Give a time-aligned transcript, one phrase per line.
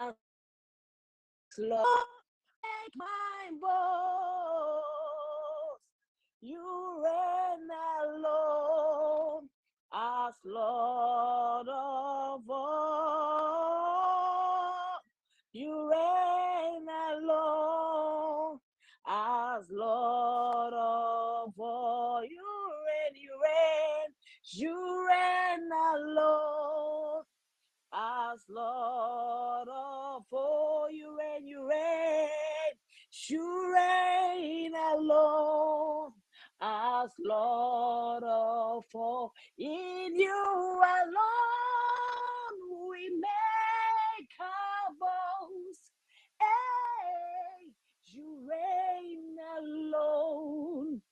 [0.00, 0.14] Lord,
[2.62, 4.84] take my boast.
[6.40, 7.68] You reign
[8.04, 9.48] alone
[9.94, 13.02] as Lord of all.
[15.52, 18.60] You reign alone
[19.08, 22.22] as Lord of all.
[22.24, 22.46] You
[22.86, 24.14] reign, you reign,
[24.52, 27.24] you reign alone
[27.94, 29.87] as Lord of
[30.32, 30.88] all.
[30.90, 32.28] You reign, you reign,
[33.28, 36.12] you reign alone
[36.60, 39.32] as Lord of all.
[39.58, 41.18] In you alone
[42.90, 45.92] we make our boast.
[46.40, 47.70] Hey,
[48.06, 51.02] you reign alone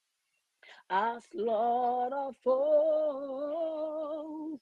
[0.91, 4.61] as Lord of all.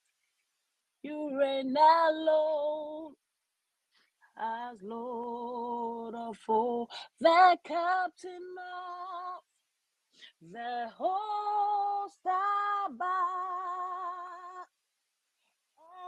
[1.02, 3.15] You reign alone
[4.38, 6.90] as Lord of all,
[7.21, 9.43] the captain of
[10.52, 12.21] the host
[12.87, 13.09] above,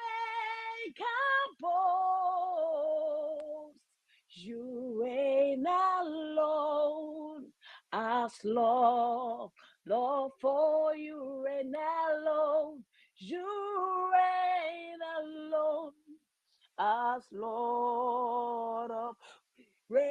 [0.00, 3.76] make our boast.
[4.34, 5.66] You reign
[8.26, 9.50] as Lord,
[9.86, 11.72] Lord, for you reign
[12.10, 12.82] alone.
[13.18, 15.92] You reign alone
[16.78, 19.16] as Lord of
[19.88, 20.10] reign,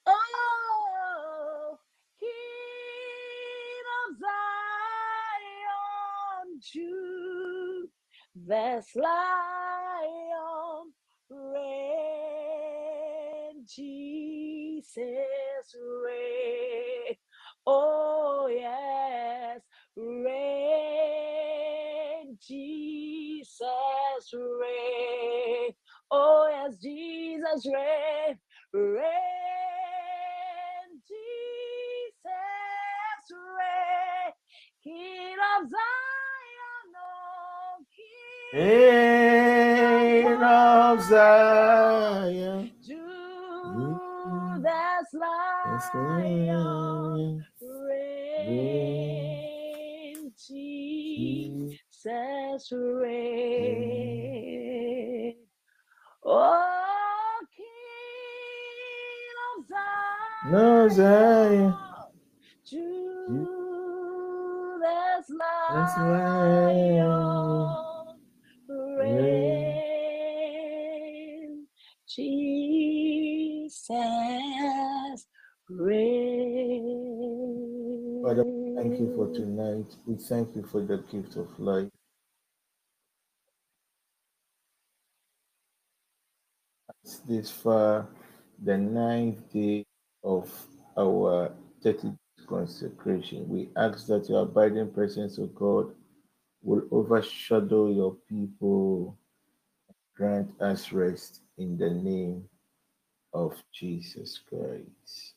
[0.07, 1.77] Oh,
[2.19, 4.17] King of
[6.73, 7.89] Zion,
[8.47, 10.93] Judah's Lion,
[11.31, 11.65] reign,
[13.67, 14.97] Jesus
[15.75, 17.15] reign.
[17.65, 19.61] Oh, yes,
[19.95, 20.27] reign,
[22.45, 23.59] Jesus
[24.33, 25.73] reign.
[26.11, 28.37] Oh, yes, Jesus reign,
[28.73, 29.03] reign,
[31.07, 32.25] Jesus
[33.31, 34.33] reign.
[34.83, 38.59] King of Zion, oh, King
[40.25, 42.71] King of Zion.
[42.85, 42.99] Judah's
[43.65, 44.13] mm-hmm.
[45.03, 45.21] Yes,
[45.95, 47.41] Lord.
[47.89, 53.75] reign, Jesus reign.
[56.25, 59.65] Oh, King of
[60.51, 61.73] No Zion.
[62.65, 63.47] Judah's
[65.29, 67.82] Lion.
[79.03, 79.35] You for mm.
[79.35, 79.95] tonight.
[80.05, 81.89] We thank you for the gift of life.
[87.03, 88.07] It's this far,
[88.63, 89.85] the ninth day
[90.23, 90.49] of
[90.97, 91.51] our
[91.83, 92.13] 30
[92.47, 93.47] consecration.
[93.49, 95.93] We ask that your abiding presence of God
[96.61, 99.17] will overshadow your people.
[100.15, 102.45] Grant us rest in the name
[103.33, 105.33] of Jesus Christ.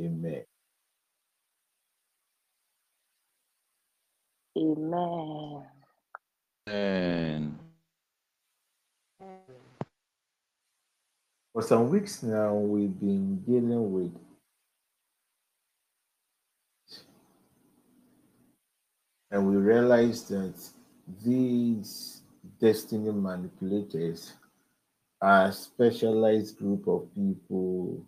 [0.00, 0.44] Amen.
[4.56, 5.64] Amen.
[6.66, 7.58] And
[11.54, 14.12] For some weeks now, we've been dealing with
[19.30, 20.54] and we realized that
[21.24, 22.22] these
[22.60, 24.32] destiny manipulators
[25.20, 28.04] are a specialized group of people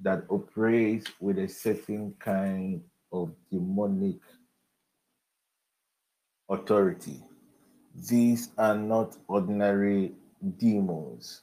[0.00, 2.82] that operate with a certain kind
[3.12, 4.20] of demonic
[6.48, 7.22] authority.
[8.08, 10.12] These are not ordinary
[10.58, 11.42] demons.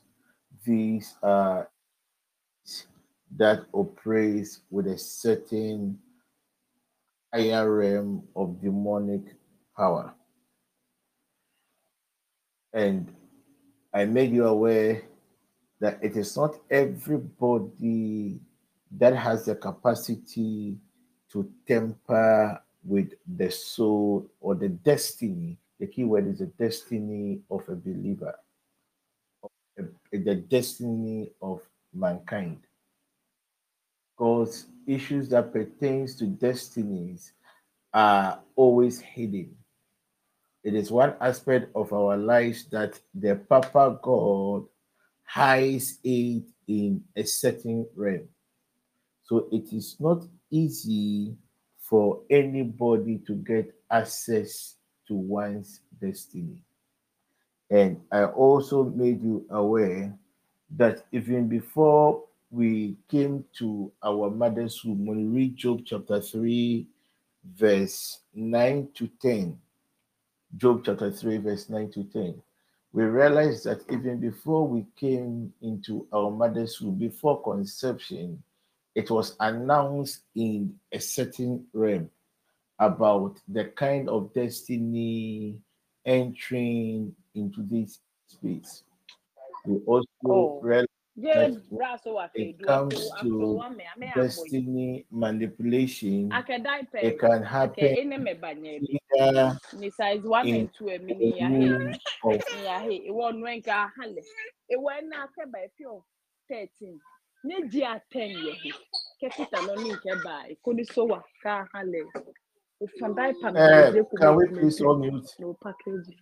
[0.65, 1.69] These are
[3.37, 5.97] that operates with a certain
[7.33, 9.35] higher realm of demonic
[9.75, 10.13] power.
[12.73, 13.13] And
[13.93, 15.01] I made you aware
[15.79, 18.39] that it is not everybody
[18.97, 20.77] that has the capacity
[21.31, 25.57] to temper with the soul or the destiny.
[25.79, 28.35] The key word is the destiny of a believer,
[30.11, 31.61] the destiny of
[31.93, 32.59] mankind.
[34.15, 37.33] Because issues that pertains to destinies
[37.93, 39.55] are always hidden.
[40.63, 44.65] It is one aspect of our lives that the Papa God
[45.23, 48.27] hides it in a certain realm.
[49.23, 51.35] So it is not easy
[51.91, 56.55] for anybody to get access to one's destiny.
[57.69, 60.17] And I also made you aware
[60.77, 66.87] that even before we came to our mother's womb, when we read Job chapter 3,
[67.57, 69.59] verse 9 to 10,
[70.55, 72.41] Job chapter 3, verse 9 to 10,
[72.93, 78.41] we realize that even before we came into our mother's womb, before conception,
[78.95, 82.09] it was announced in a certain realm
[82.79, 85.57] about the kind of destiny
[86.05, 88.83] entering into this space.
[89.65, 90.59] We also Oh.
[90.61, 91.57] realize Yes,
[92.33, 93.61] it comes to
[94.15, 96.31] destiny manipulation.
[96.31, 101.13] It can happen ene me banye either Ni size 1 in and 2 e mi
[101.13, 101.69] the ni ya he.
[101.69, 101.93] womb
[102.23, 103.11] of Ni ya he.
[103.11, 104.23] Won wen ka hale.
[104.71, 106.03] Wen na ke ba fi o
[106.49, 106.99] 13.
[107.43, 108.71] Ni di a 10 ye he.
[109.19, 110.45] Ke kita no ni ke ba.
[110.49, 112.05] E ko ni so wa ka hale.
[112.81, 115.29] O fandai pa Uh, me can we please all mute?
[115.39, 116.15] no package.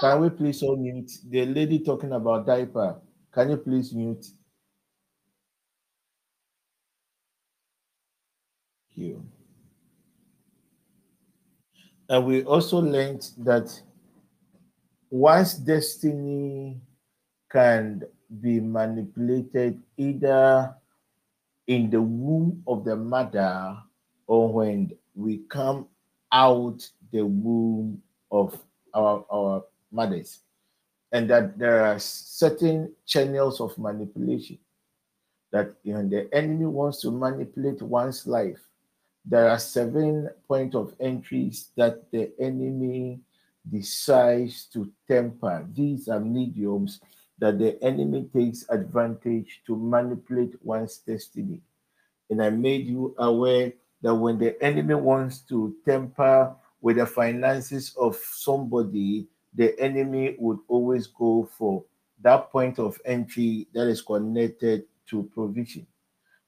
[0.00, 1.10] Can we please all mute?
[1.30, 3.00] The lady talking about diaper.
[3.32, 4.26] Can you please mute?
[8.94, 9.22] You.
[12.08, 13.70] And we also learned that
[15.10, 16.80] once destiny
[17.50, 18.02] can
[18.40, 20.74] be manipulated either
[21.66, 23.76] in the womb of the mother
[24.26, 25.86] or when we come
[26.32, 28.00] out the womb
[28.30, 28.58] of
[28.94, 30.40] our, our mothers
[31.12, 34.58] and that there are certain channels of manipulation
[35.52, 38.60] that you know, the enemy wants to manipulate one's life.
[39.24, 43.20] There are seven point of entries that the enemy
[43.68, 45.66] decides to temper.
[45.72, 47.00] These are mediums
[47.40, 51.60] that the enemy takes advantage to manipulate one's destiny.
[52.28, 53.72] And I made you aware
[54.02, 60.58] that when the enemy wants to temper with the finances of somebody, the enemy would
[60.68, 61.84] always go for
[62.22, 65.86] that point of entry that is connected to provision.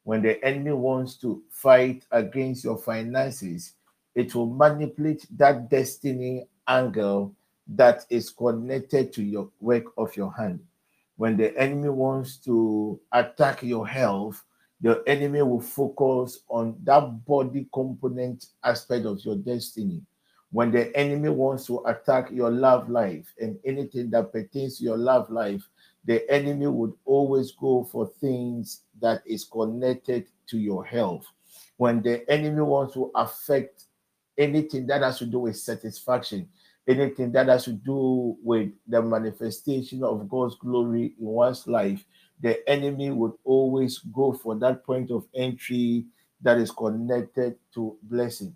[0.05, 3.75] When the enemy wants to fight against your finances,
[4.15, 7.35] it will manipulate that destiny angle
[7.69, 10.61] that is connected to your work of your hand.
[11.17, 14.43] When the enemy wants to attack your health,
[14.81, 20.03] the enemy will focus on that body component aspect of your destiny
[20.53, 24.99] when the enemy wants to attack your love life and anything that pertains to your
[24.99, 25.67] love life,
[26.05, 31.27] the enemy would always go for things that is connected to your health.
[31.79, 33.85] When the enemy wants to affect
[34.37, 36.51] anything that has to do with satisfaction,
[36.89, 42.05] anything that has to do with the manifestation of God's glory in one's life,
[42.41, 46.07] the enemy would always go for that point of entry
[46.41, 48.55] that is connected to blessing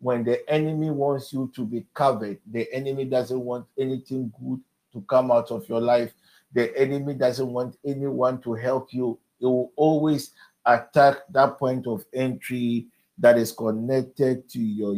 [0.00, 4.60] when the enemy wants you to be covered, the enemy doesn't want anything good
[4.92, 6.12] to come out of your life.
[6.52, 9.18] The enemy doesn't want anyone to help you.
[9.40, 10.32] It will always
[10.64, 12.86] attack that point of entry
[13.18, 14.94] that is connected to your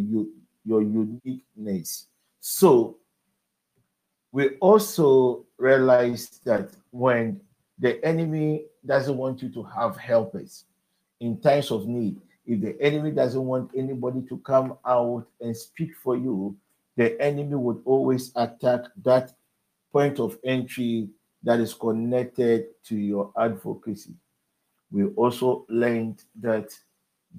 [0.65, 2.07] your uniqueness.
[2.41, 2.97] So
[4.33, 7.41] we also realize that when
[7.79, 10.65] the enemy doesn't want you to have helpers
[11.21, 15.95] in times of need, if the enemy doesn't want anybody to come out and speak
[16.03, 16.57] for you,
[16.97, 19.33] the enemy would always attack that
[19.93, 21.09] point of entry
[21.43, 24.15] that is connected to your advocacy.
[24.91, 26.77] We also learned that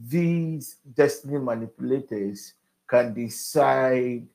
[0.08, 2.53] these destiny manipulators
[2.89, 4.27] can decide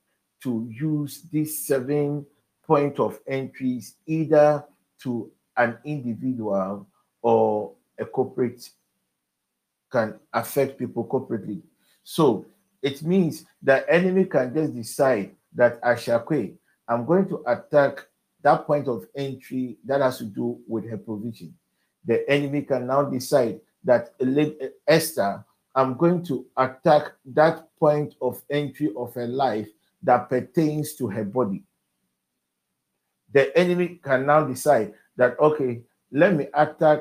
[0.43, 2.27] to use these seven
[2.67, 4.65] point of entries either
[5.03, 6.87] to an individual
[7.23, 8.69] or a corporate
[9.91, 11.63] can affect people corporately.
[12.03, 12.47] So
[12.83, 16.55] it means the enemy can just decide that Ashakwe,
[16.89, 18.07] I'm going to attack
[18.43, 21.55] that point of entry that has to do with her provision.
[22.05, 24.15] The enemy can now decide that
[24.87, 29.69] Esther, I'm going to attack that point of entry of her life
[30.07, 31.65] that pertains to her body.
[33.33, 35.83] The enemy can now decide that, okay,
[36.13, 37.01] let me attack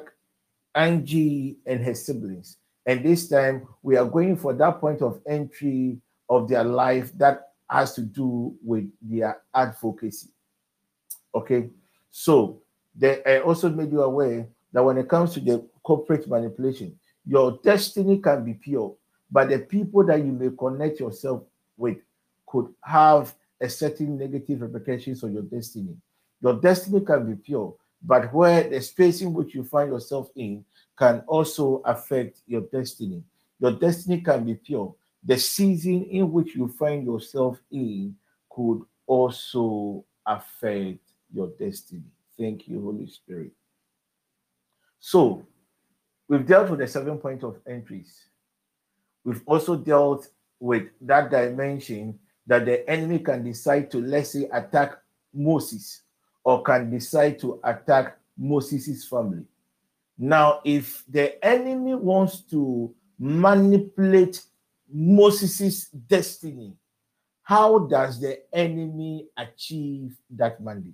[0.73, 2.57] Angie and her siblings.
[2.87, 7.51] And this time we are going for that point of entry of their life that
[7.69, 10.29] has to do with their advocacy.
[11.33, 11.69] Okay,
[12.09, 12.61] so
[12.95, 17.59] they I also made you aware that when it comes to the corporate manipulation, your
[17.63, 18.95] destiny can be pure,
[19.31, 21.43] but the people that you may connect yourself
[21.77, 21.97] with
[22.47, 25.95] could have a certain negative repercussions on your destiny.
[26.41, 30.63] Your destiny can be pure, but where the space in which you find yourself in
[30.97, 33.23] can also affect your destiny.
[33.59, 34.93] Your destiny can be pure.
[35.23, 38.15] The season in which you find yourself in
[38.49, 40.99] could also affect
[41.33, 42.03] your destiny.
[42.37, 43.51] Thank you, Holy Spirit.
[44.99, 45.45] So,
[46.27, 48.25] we've dealt with the seven point of entries.
[49.23, 50.27] We've also dealt
[50.59, 54.97] with that dimension that the enemy can decide to, let's say, attack
[55.33, 56.01] Moses
[56.43, 59.45] or can decide to attack Moses' family.
[60.17, 64.41] Now, if the enemy wants to manipulate
[64.91, 66.73] Moses' destiny,
[67.43, 70.93] how does the enemy achieve that mandate?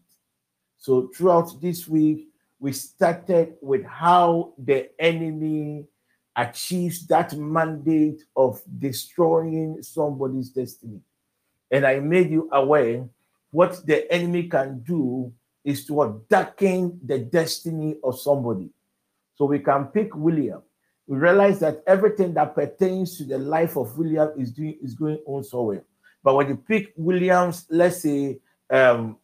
[0.77, 2.29] So, throughout this week,
[2.59, 5.85] we started with how the enemy
[6.35, 11.01] achieves that mandate of destroying somebody's destiny.
[11.71, 13.07] And I made you aware
[13.51, 15.31] what the enemy can do
[15.63, 18.69] is to darken the destiny of somebody.
[19.35, 20.61] So we can pick William.
[21.07, 25.19] We realize that everything that pertains to the life of William is doing is going
[25.25, 25.81] on so well.
[26.23, 29.17] But when you pick William's, let's say, um,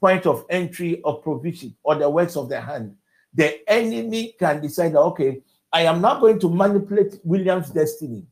[0.00, 2.96] point of entry of provision or the works of the hand,
[3.32, 5.40] the enemy can decide okay,
[5.72, 8.24] I am not going to manipulate William's destiny.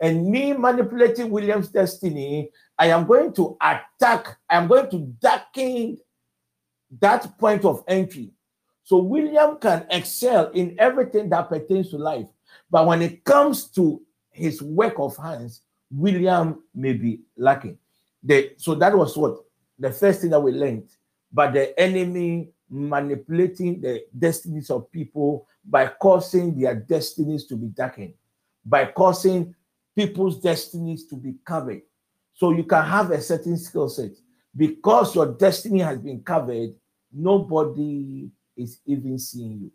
[0.00, 5.98] And me manipulating William's destiny, I am going to attack, I am going to darken
[7.00, 8.32] that point of entry.
[8.82, 12.26] So William can excel in everything that pertains to life.
[12.70, 17.78] But when it comes to his work of hands, William may be lacking.
[18.22, 19.44] The, so that was what
[19.78, 20.88] the first thing that we learned.
[21.32, 28.14] But the enemy manipulating the destinies of people by causing their destinies to be darkened,
[28.64, 29.54] by causing
[29.96, 31.82] people's destinies to be covered.
[32.34, 34.12] So you can have a certain skill set.
[34.56, 36.74] Because your destiny has been covered,
[37.12, 39.72] nobody is even seeing you.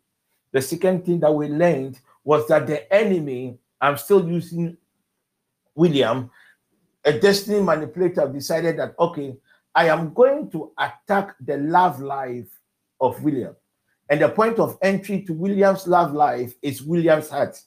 [0.52, 4.78] The second thing that we learned was that the enemy, I'm still using
[5.76, 6.30] William,
[7.04, 9.36] a destiny manipulator, decided that, okay,
[9.74, 12.48] I am going to attack the love life
[13.00, 13.56] of William.
[14.10, 17.62] And the point of entry to William's love life is William's heart.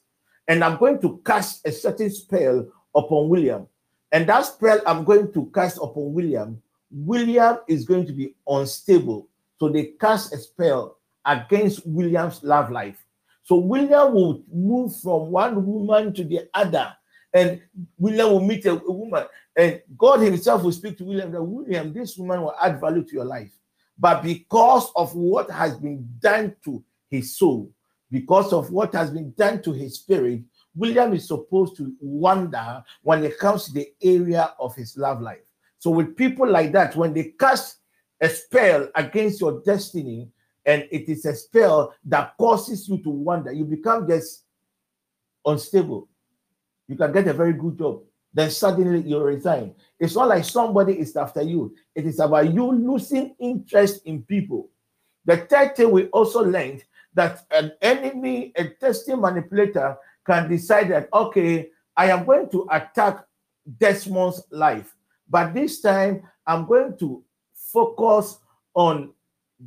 [0.48, 3.66] And I'm going to cast a certain spell upon William.
[4.12, 9.28] And that spell I'm going to cast upon William, William is going to be unstable.
[9.60, 13.04] So they cast a spell against William's love life.
[13.42, 16.94] So William will move from one woman to the other,
[17.32, 17.60] and
[17.98, 19.24] William will meet a, a woman,
[19.56, 23.12] and God Himself will speak to William that William, this woman will add value to
[23.12, 23.50] your life.
[23.98, 27.72] But because of what has been done to his soul,
[28.10, 30.42] because of what has been done to his spirit,
[30.74, 35.42] William is supposed to wonder when it comes to the area of his love life.
[35.78, 37.78] So, with people like that, when they cast
[38.20, 40.28] a spell against your destiny,
[40.64, 44.44] and it is a spell that causes you to wonder, you become just
[45.44, 46.08] unstable.
[46.86, 49.74] You can get a very good job, then suddenly you resign.
[49.98, 54.68] It's not like somebody is after you, it is about you losing interest in people.
[55.24, 56.84] The third thing we also learned
[57.14, 59.96] that an enemy, a testing manipulator,
[60.26, 63.24] can decide that, okay, I am going to attack
[63.78, 64.94] Desmond's life,
[65.28, 67.22] but this time I'm going to
[67.54, 68.38] focus
[68.74, 69.12] on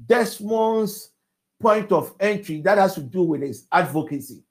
[0.05, 1.11] Desmond's
[1.59, 4.43] point of entry that has to do with his advocacy.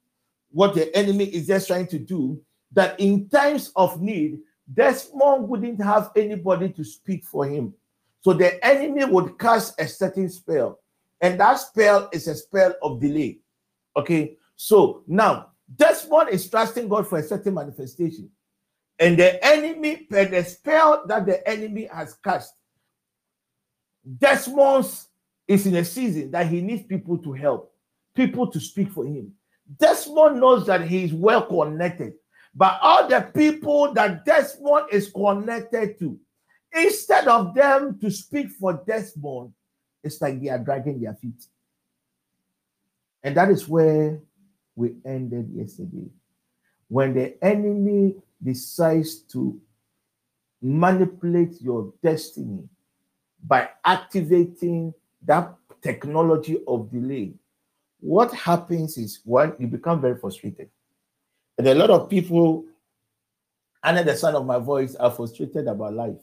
[0.51, 2.41] What the enemy is just trying to do,
[2.73, 4.41] that in times of need,
[4.73, 7.75] Desmond wouldn't have anybody to speak for him.
[8.21, 10.80] So the enemy would cast a certain spell,
[11.21, 13.39] and that spell is a spell of delay.
[13.97, 18.31] Okay, so now Desmond is trusting God for a certain manifestation,
[18.99, 22.55] and the enemy, per the spell that the enemy has cast,
[24.19, 24.87] Desmond
[25.47, 27.75] is in a season that he needs people to help,
[28.15, 29.33] people to speak for him.
[29.79, 32.15] Desmond knows that he is well connected,
[32.55, 36.19] but all the people that Desmond is connected to,
[36.73, 39.53] instead of them to speak for Desmond,
[40.03, 41.47] it's like they are dragging their feet.
[43.23, 44.21] And that is where
[44.75, 46.09] we ended yesterday.
[46.89, 49.61] When the enemy decides to
[50.63, 52.65] manipulate your destiny
[53.47, 57.35] by activating that technology of delay,
[58.01, 60.71] what happens is one, you become very frustrated.
[61.59, 62.65] And a lot of people
[63.83, 66.17] under the sound of my voice are frustrated about life.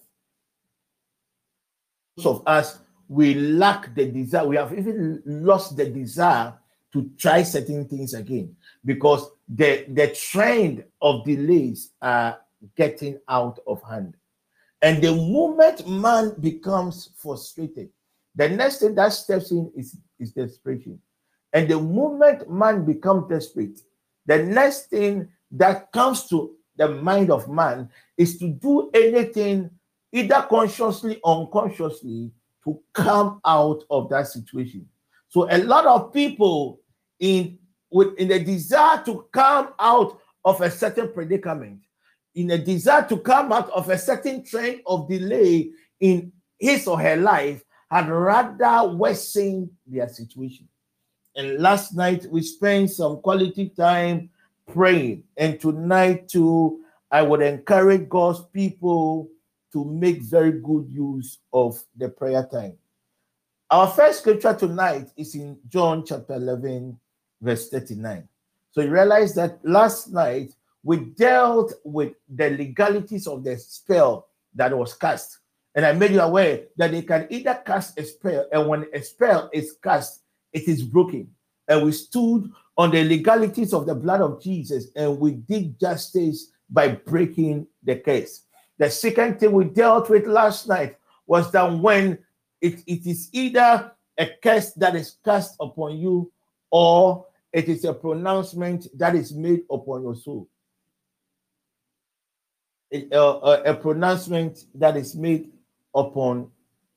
[2.17, 6.53] Most of us, we lack the desire, we have even lost the desire
[6.93, 12.39] to try certain things again because the, the trend of delays are
[12.75, 14.15] getting out of hand.
[14.81, 17.89] And the moment man becomes frustrated,
[18.35, 20.99] the next thing that steps in is, is desperation.
[21.53, 23.79] And the moment man becomes desperate,
[24.25, 29.71] the next thing that comes to the mind of man is to do anything,
[30.11, 32.31] either consciously or unconsciously,
[32.67, 34.87] to come out of that situation.
[35.29, 36.81] So a lot of people
[37.19, 37.57] in
[37.89, 41.79] with in the desire to come out of a certain predicament,
[42.35, 46.99] in a desire to come out of a certain trend of delay in his or
[46.99, 50.67] her life, had rather worsened their situation.
[51.35, 54.29] And last night we spent some quality time
[54.67, 55.23] praying.
[55.37, 59.29] And tonight, too, I would encourage God's people
[59.77, 62.75] to make very good use of the prayer time.
[63.69, 66.99] Our first scripture tonight is in John chapter 11,
[67.39, 68.27] verse 39.
[68.71, 74.75] So you realize that last night we dealt with the legalities of the spell that
[74.75, 75.37] was cast.
[75.75, 79.01] And I made you aware that they can either cast a spell, and when a
[79.03, 81.29] spell is cast, it is broken.
[81.67, 86.51] And we stood on the legalities of the blood of Jesus and we did justice
[86.67, 88.46] by breaking the case.
[88.77, 92.19] The second thing we dealt with last night was that when
[92.61, 96.31] it, it is either a curse that is cast upon you
[96.71, 100.47] or it is a pronouncement that is made upon your soul.
[102.89, 105.51] It, uh, uh, a pronouncement that is made
[105.93, 106.51] upon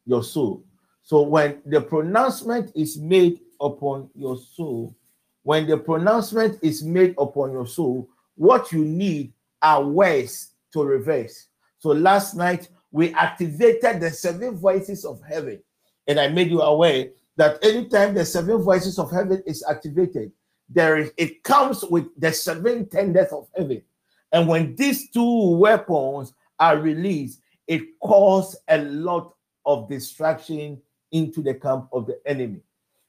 [0.06, 0.64] your soul.
[1.02, 4.95] So when the pronouncement is made upon your soul,
[5.43, 11.49] when the pronouncement is made upon your soul, what you need are ways to reverse.
[11.80, 15.62] So last night we activated the seven voices of heaven,
[16.06, 20.30] and I made you aware that anytime the seven voices of heaven is activated,
[20.69, 23.82] there is it comes with the seven tenders of heaven.
[24.32, 30.80] And when these two weapons are released, it causes a lot of distraction
[31.12, 32.60] into the camp of the enemy.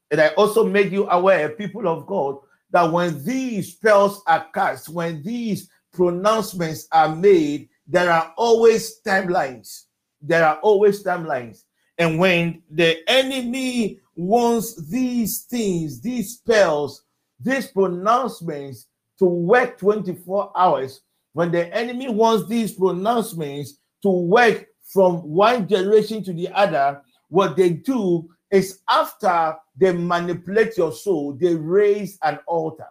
[0.10, 2.38] And I also made you aware, people of God,
[2.72, 9.86] that when these spells are cast, when these pronouncements are made, there are always timelines.
[10.22, 11.64] There are always timelines.
[11.98, 17.04] And when the enemy wants these things, these spells,
[17.40, 18.88] these pronouncements
[19.20, 21.02] to work 24 hours,
[21.34, 27.56] when the enemy wants these pronouncements to work from one generation to the other, what
[27.56, 32.88] they do is after they manipulate your soul, they raise an altar.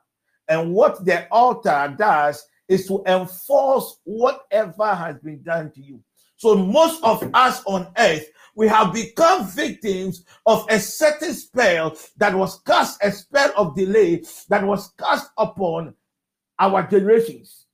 [0.48, 6.00] And what the altar does is to enforce whatever has been done to you.
[6.36, 12.34] So most of us on earth, we have become victims of a certain spell that
[12.34, 15.94] was cast, a spell of delay that was cast upon
[16.60, 17.66] our generations,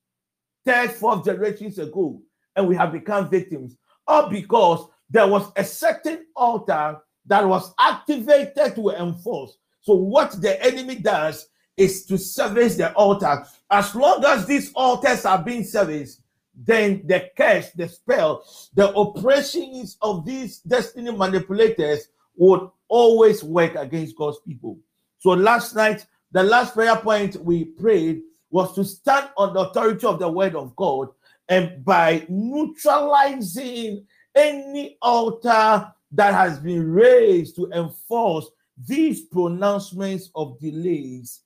[0.64, 2.20] third, fourth generations ago.
[2.56, 8.74] And we have become victims, all because there was a certain altar that was activated
[8.76, 9.58] to enforce.
[9.82, 13.44] So, what the enemy does is to service the altar.
[13.70, 16.22] As long as these altars are being serviced,
[16.54, 24.16] then the curse, the spell, the operations of these destiny manipulators would always work against
[24.16, 24.78] God's people.
[25.18, 30.06] So, last night, the last prayer point we prayed was to stand on the authority
[30.06, 31.08] of the word of God
[31.48, 38.48] and by neutralizing any altar that has been raised to enforce
[38.86, 41.40] these pronouncements of delays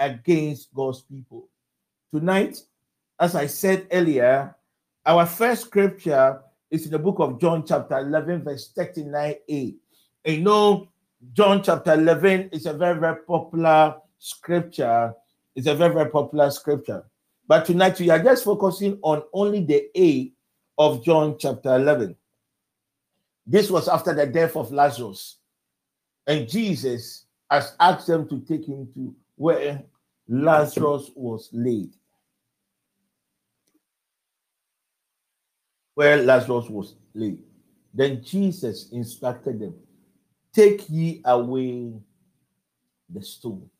[0.00, 1.48] against God's people.
[2.12, 2.60] Tonight,
[3.20, 4.56] as I said earlier,
[5.06, 9.76] our first scripture is in the book of John, chapter 11, verse 39a.
[10.24, 10.88] And you know,
[11.32, 15.14] John chapter 11 is a very, very popular scripture.
[15.54, 17.04] It's a very, very popular scripture.
[17.46, 20.32] But tonight we are just focusing on only the A
[20.78, 22.16] of John chapter 11.
[23.46, 25.36] This was after the death of Lazarus.
[26.26, 29.82] And Jesus has asked them to take him to where
[30.28, 31.94] Lazarus was laid.
[35.94, 37.42] Where Lazarus was laid.
[37.94, 39.76] Then Jesus instructed them,
[40.52, 41.94] Take ye away
[43.08, 43.70] the stone.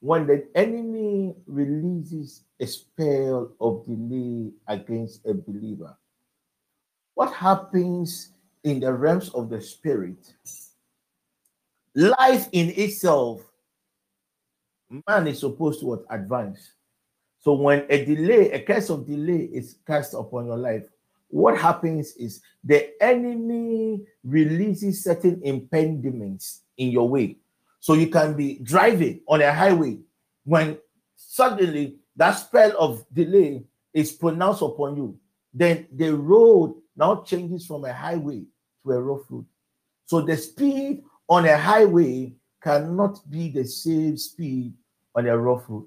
[0.00, 5.94] When the enemy releases a spell of delay against a believer,
[7.12, 8.32] what happens
[8.64, 10.32] in the realms of the spirit
[11.98, 13.40] life in itself,
[14.90, 16.72] man is supposed to what, advance.
[17.40, 20.84] So when a delay, a curse of delay is cast upon your life,
[21.28, 27.36] what happens is the enemy releases certain impediments in your way.
[27.80, 29.98] So you can be driving on a highway
[30.44, 30.78] when
[31.16, 33.62] suddenly that spell of delay
[33.94, 35.18] is pronounced upon you.
[35.52, 38.42] Then the road now changes from a highway
[38.84, 39.46] to a rough road.
[40.06, 44.74] So the speed on a highway cannot be the same speed
[45.14, 45.86] on a rough road.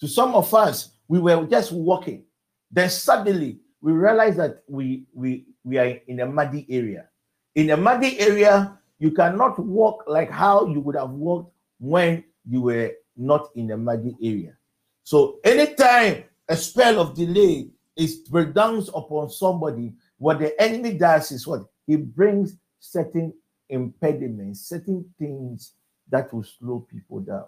[0.00, 2.24] To some of us, we were just walking.
[2.70, 7.08] Then suddenly we realized that we we we are in a muddy area.
[7.54, 12.62] In a muddy area, you cannot walk like how you would have walked when you
[12.62, 14.56] were not in a muddy area.
[15.04, 21.46] So anytime a spell of delay is pronounced upon somebody, what the enemy does is
[21.46, 23.32] what he brings certain
[23.68, 25.72] impediments, certain things
[26.10, 27.46] that will slow people down.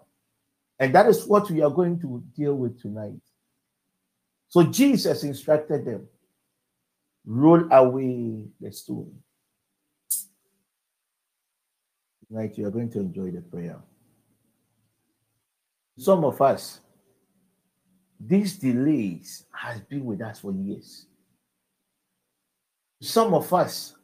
[0.79, 3.21] And that is what we are going to deal with tonight.
[4.47, 6.07] So Jesus instructed them
[7.25, 9.13] roll away the stone.
[12.27, 13.77] Tonight, you are going to enjoy the prayer.
[15.97, 16.79] Some of us,
[18.19, 21.05] these delays has been with us for years.
[23.01, 23.95] Some of us,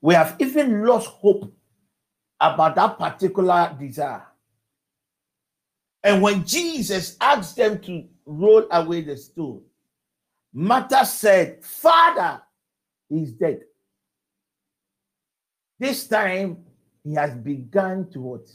[0.00, 1.52] we have even lost hope
[2.40, 4.26] about that particular desire.
[6.02, 9.62] And when Jesus asked them to roll away the stone,
[10.52, 12.40] Martha said, Father,
[13.08, 13.60] he's dead.
[15.78, 16.64] This time
[17.04, 18.48] he has begun to what?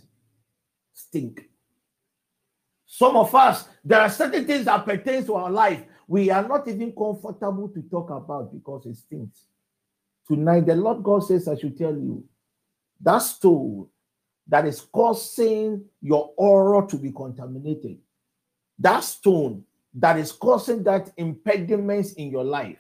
[0.94, 1.48] Stink.
[2.86, 6.68] Some of us, there are certain things that pertain to our life we are not
[6.68, 9.46] even comfortable to talk about because it stinks.
[10.28, 12.24] Tonight, the Lord God says, I should tell you
[13.02, 13.88] that stone
[14.48, 17.98] that is causing your aura to be contaminated,
[18.80, 22.80] that stone that is causing that impediments in your life,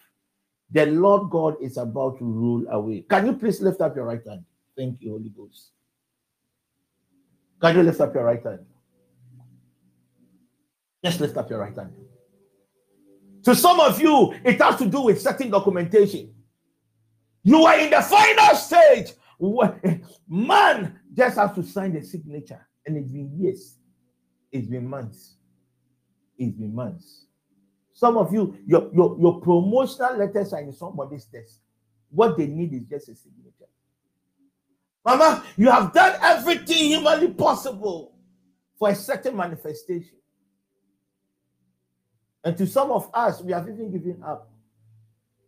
[0.72, 3.06] the Lord God is about to rule away.
[3.10, 4.44] Can you please lift up your right hand?
[4.78, 5.72] Thank you, Holy Ghost.
[7.62, 8.66] Can you lift up your right hand?
[11.04, 11.94] Just lift up your right hand.
[13.44, 16.34] To some of you, it has to do with certain documentation.
[17.44, 19.14] You are in the final stage.
[19.38, 19.84] What
[20.30, 23.78] man just has to sign the signature, and it's been years,
[24.52, 25.36] it's been months,
[26.38, 27.26] it's been months.
[27.94, 31.62] Some of you, your, your, your promotional letters are in somebody's desk.
[32.10, 33.70] What they need is just a signature.
[35.06, 38.16] Mama, you have done everything humanly possible
[38.78, 40.18] for a certain manifestation.
[42.44, 44.52] And to some of us, we have even given up.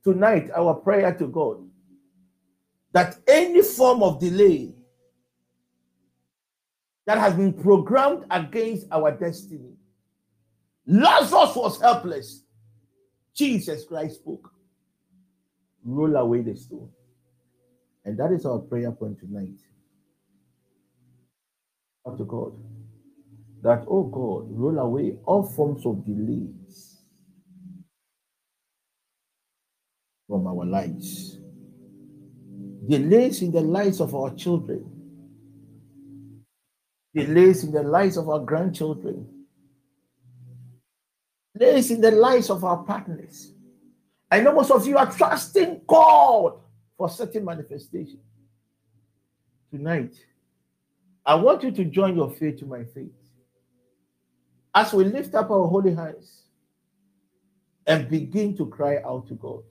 [0.04, 1.67] Tonight, our prayer to God
[2.98, 4.74] that any form of delay
[7.06, 9.76] that has been programmed against our destiny,
[10.88, 12.42] Lazarus was helpless.
[13.36, 14.52] Jesus Christ spoke.
[15.86, 16.90] Roll away the stone.
[18.04, 19.60] And that is our prayer point tonight.
[22.18, 22.54] to God.
[23.62, 26.98] That, oh God, roll away all forms of delays
[30.28, 31.38] from our lives.
[32.88, 34.90] Delays in the lives of our children.
[37.14, 39.28] Delays in the lives of our grandchildren.
[41.58, 43.52] Delays in the lives of our partners.
[44.30, 46.60] I know most of you are trusting God
[46.98, 48.20] for certain manifestation.
[49.72, 50.16] Tonight,
[51.26, 53.12] I want you to join your faith to my faith.
[54.74, 56.44] As we lift up our holy hands
[57.86, 59.64] and begin to cry out to God.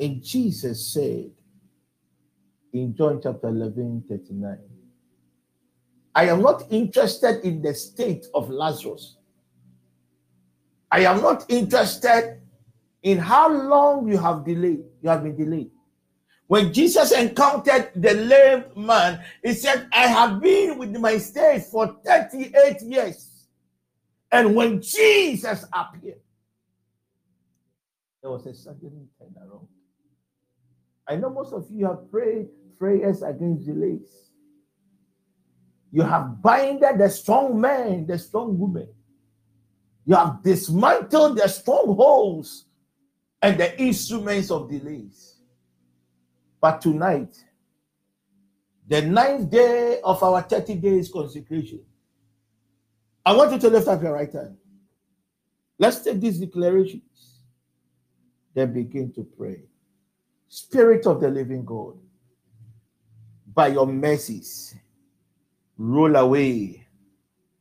[0.00, 1.30] And Jesus said
[2.72, 4.58] in John chapter 11, 39,
[6.14, 9.16] I am not interested in the state of Lazarus.
[10.90, 12.40] I am not interested
[13.02, 15.70] in how long you have delayed, you have been delayed.
[16.46, 21.96] When Jesus encountered the lame man, he said, I have been with my state for
[22.04, 23.46] 38 years.
[24.30, 26.20] And when Jesus appeared,
[28.20, 29.66] there was a sudden turnaround.
[31.08, 34.30] I know most of you have prayed prayers against delays.
[35.90, 38.88] You have binded the strong man, the strong woman.
[40.06, 42.64] You have dismantled the strongholds
[43.40, 45.36] and the instruments of delays.
[46.60, 47.36] But tonight,
[48.88, 51.80] the ninth day of our 30 days consecration,
[53.24, 54.56] I want you to lift up your right hand.
[55.78, 57.40] Let's take these declarations,
[58.54, 59.62] then begin to pray.
[60.48, 61.98] Spirit of the living God,
[63.54, 64.74] by your mercies,
[65.76, 66.86] roll away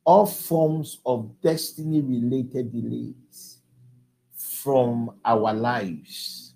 [0.03, 3.57] all forms of destiny related delays
[4.35, 6.53] from our lives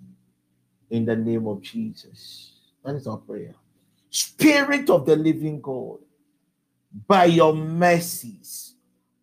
[0.90, 2.54] in the name of Jesus.
[2.84, 3.56] That is our prayer.
[4.10, 6.00] Spirit of the living God,
[7.08, 8.76] by your mercies,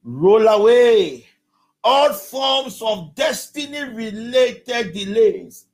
[0.05, 1.27] roll away
[1.83, 5.67] all forms of destiny related delays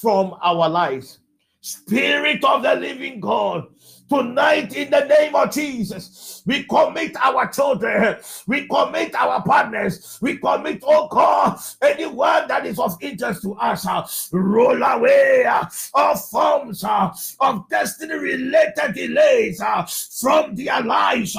[0.00, 1.19] from our lives.
[1.60, 3.66] Spirit of the living God,
[4.10, 8.16] Tonight, in the name of Jesus, we commit our children,
[8.48, 13.86] we commit our partners, we commit, oh God, anyone that is of interest to us.
[13.86, 19.62] Uh, roll away uh, all forms uh, of destiny related delays
[20.20, 21.36] from their lives.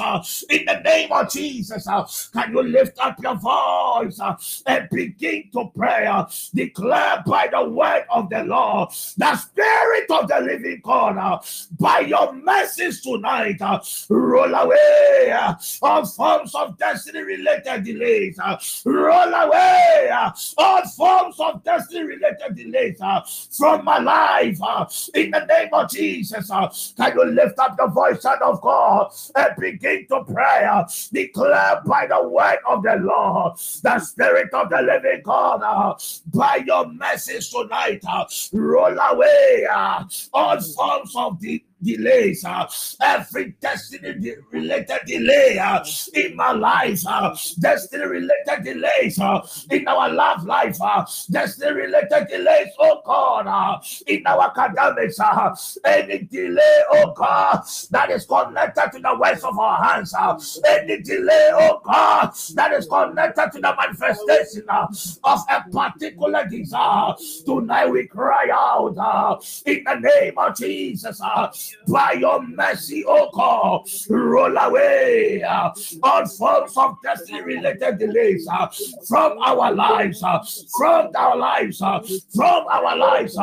[0.48, 1.86] In the name of Jesus,
[2.32, 4.18] can you lift up your voice
[4.66, 6.08] and begin to pray?
[6.54, 11.44] Declare by the word of the Lord, the Spirit of the living God,
[11.78, 13.60] by your mercy blessings tonight.
[13.60, 18.38] Uh, roll away uh, all forms of destiny related delays.
[18.38, 23.20] Uh, roll away uh, all forms of destiny related delays uh,
[23.50, 24.58] from my life.
[24.62, 26.48] Uh, in the name of Jesus,
[26.96, 30.68] can you lift up the voice, of God, and begin to pray?
[31.12, 36.00] Declare by the word of the Lord, the Spirit of the living God,
[36.32, 38.04] by your message tonight,
[38.52, 39.66] roll away
[40.32, 42.68] all forms of the delays, uh,
[43.00, 49.40] every destiny de- related delay uh, in my life, uh, destiny related delays uh,
[49.70, 55.54] in our love life, uh, destiny related delays, oh God, uh, in our academics, uh,
[55.84, 61.02] any delay, oh God, that is connected to the works of our hands, uh, any
[61.02, 64.86] delay, oh God, that is connected to the manifestation uh,
[65.24, 67.14] of a particular desire.
[67.44, 71.20] Tonight we cry out uh, in the name of Jesus.
[71.22, 71.50] Uh,
[71.88, 75.70] by your mercy, oh God, roll away uh,
[76.02, 78.68] all forms of destiny related delays uh,
[79.08, 80.38] from our lives, uh,
[80.76, 83.36] from our lives, from our lives,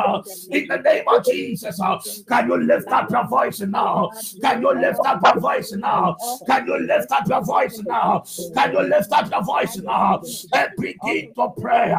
[0.52, 1.80] in the name of Jesus.
[2.28, 4.12] Can you lift up your voice now?
[4.42, 6.18] Can you lift up your voice now?
[6.48, 8.24] Can you lift up your voice now?
[8.56, 10.22] Can you lift up your voice now
[10.54, 11.96] and begin to pray?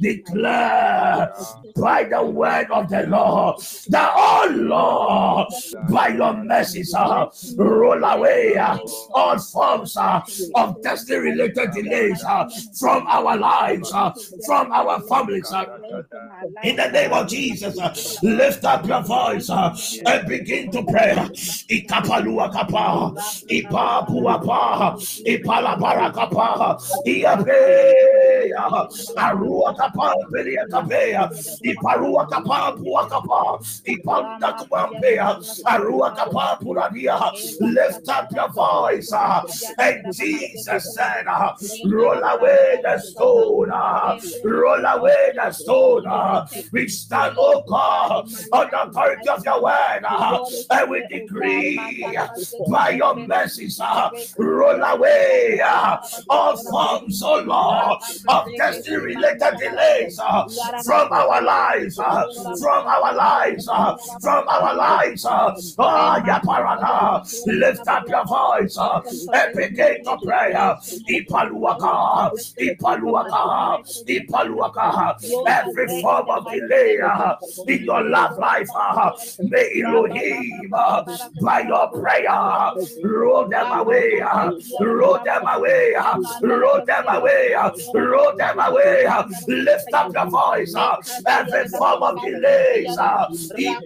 [0.00, 1.30] Declare
[1.76, 3.56] by the word of the Lord
[3.88, 5.48] that, oh Lord,
[5.80, 8.78] by your mercies, uh, roll away uh,
[9.14, 10.20] all forms uh,
[10.54, 12.44] of destiny related delays uh,
[12.78, 13.90] from our lives,
[14.44, 15.52] from our families.
[16.62, 17.78] In the name of Jesus,
[18.22, 21.14] lift up your voice and begin to pray.
[21.70, 23.14] Iparua kapa.
[37.60, 39.12] Lift up your voice,
[39.78, 41.26] and Jesus said,
[41.84, 43.70] roll away the stone,
[44.44, 46.02] roll away the stone.
[46.72, 50.04] we stand, oh God, on the authority of your word,
[50.70, 51.78] and we decree
[52.68, 55.60] by your mercies, uh, roll away
[56.28, 57.98] all forms, oh Lord,
[58.28, 60.16] of destiny related delays
[60.84, 65.26] from our lives, from our lives, from our lives.
[67.46, 69.00] Lift up your voice uh,
[69.32, 70.54] and begin to pray.
[70.54, 70.76] uh,
[71.08, 75.14] Ipaluaka, Ipaluaka, Ipaluaka,
[75.46, 77.36] every form of delay uh,
[77.66, 79.12] in your love life, uh,
[79.42, 81.02] may Elohim, uh,
[81.40, 84.20] by your prayer, roll them away,
[84.78, 85.94] roll them away,
[86.42, 87.54] roll them away,
[87.92, 89.06] roll them away.
[89.46, 90.74] Lift up your voice,
[91.26, 92.86] every form of delay,
[93.56, 93.80] delays,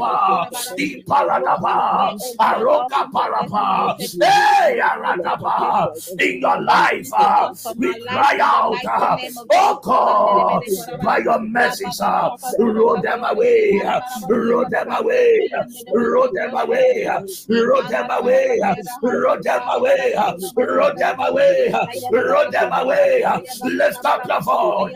[0.00, 0.46] uh,
[0.94, 9.18] Iparakapa, Iparadaba, Aroka Parapa, Hey, Aradaba, in your life, uh, we cry out, uh,
[9.52, 10.64] oh God,
[11.02, 13.80] by your message, uh, roll them away,
[14.28, 15.48] roll them away,
[15.92, 17.08] roll them away,
[17.48, 18.58] roll them away,
[18.98, 20.14] roll them away,
[20.56, 21.72] roll them away,
[22.12, 23.24] roll them away.
[23.62, 24.94] Lift up your voice.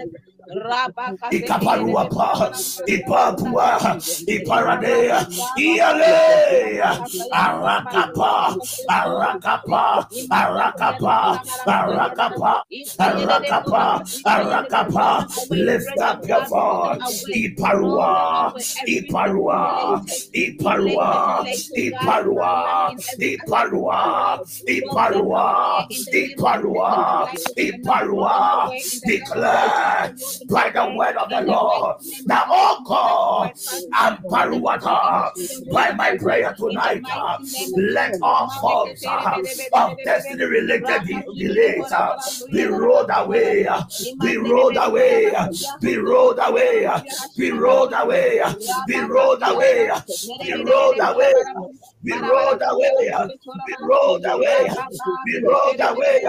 [1.30, 2.50] Ikaparuapa,
[2.86, 5.26] Ipapua, Iparadea,
[5.58, 6.90] Ialea,
[7.32, 8.56] Arakapa,
[8.88, 12.64] Arakapa, Arakapa, Arakapa,
[12.98, 15.08] Arakapa, Arakapa,
[15.50, 18.52] lift up your voice, Iparua,
[18.86, 28.70] Iparua, Iparua, Iparua, Iparua, Iparua, Iparua, Iparua,
[29.06, 30.14] declare
[30.48, 31.96] by the word of the Lord.
[32.26, 33.52] Now, oh God,
[34.00, 35.32] and Paruata,
[35.70, 37.02] by my prayer tonight,
[37.74, 39.38] let all forms uh,
[39.72, 41.04] of destiny related
[41.36, 41.92] delays
[42.50, 43.66] be rolled away,
[44.20, 45.48] be rolled away, uh,
[45.80, 48.40] be rolled away, uh, be rolled away,
[48.86, 49.90] be rolled away,
[50.42, 51.32] be rolled away.
[52.02, 53.12] Be rolled away,
[53.66, 54.70] be rolled away,
[55.24, 56.24] be rolled away,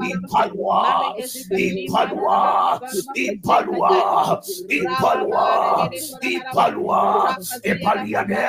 [0.00, 1.14] in Padua,
[1.50, 2.82] in Padua,
[3.14, 5.90] in Ipalwa, Ipalwa,
[6.22, 8.46] Ipalwa, Ipaliade,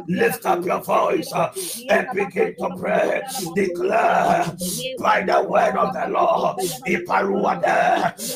[0.09, 1.51] Lift up your voice uh,
[1.89, 3.23] and begin to pray.
[3.55, 4.57] Declare
[4.99, 6.59] by the word of the Lord.
[6.87, 7.65] Iparuade,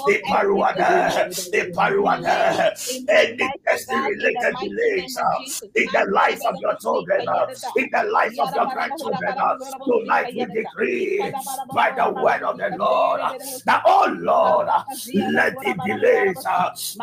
[0.09, 2.73] Iparuade, Iparuade.
[3.09, 5.39] Any destiny related delays uh,
[5.75, 9.35] in the life of your children, uh, in the life of your grandchildren,
[9.85, 11.33] tonight we decree
[11.75, 13.21] by the word of the Lord
[13.65, 14.69] that, oh Lord,
[15.15, 16.45] let the delays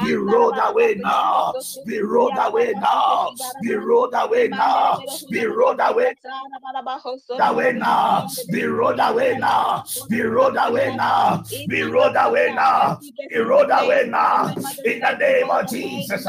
[0.04, 1.54] be rolled away now,
[1.86, 6.14] be rolled away now, be rolled away now, be rolled away
[7.42, 13.38] away now, be rolled away now, be rolled away now, be rolled away now, be
[13.40, 14.54] rolled away now,
[14.84, 16.26] in the name of Jesus.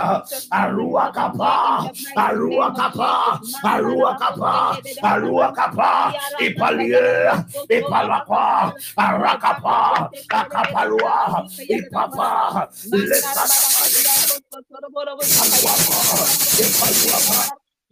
[0.52, 13.56] Arua kapa, Arua kapa, Arua kapa, Arua kapa, Ipalie, Ipalapa, Arakapa, Akaparua, Ipapa, Ipapa,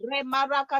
[0.09, 0.77] Remaraka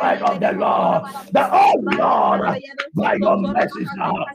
[0.00, 2.62] Word of the Lord, the oh Lord,
[2.94, 4.26] by your message now,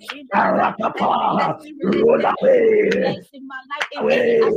[1.84, 3.18] roll away,
[3.98, 4.52] away,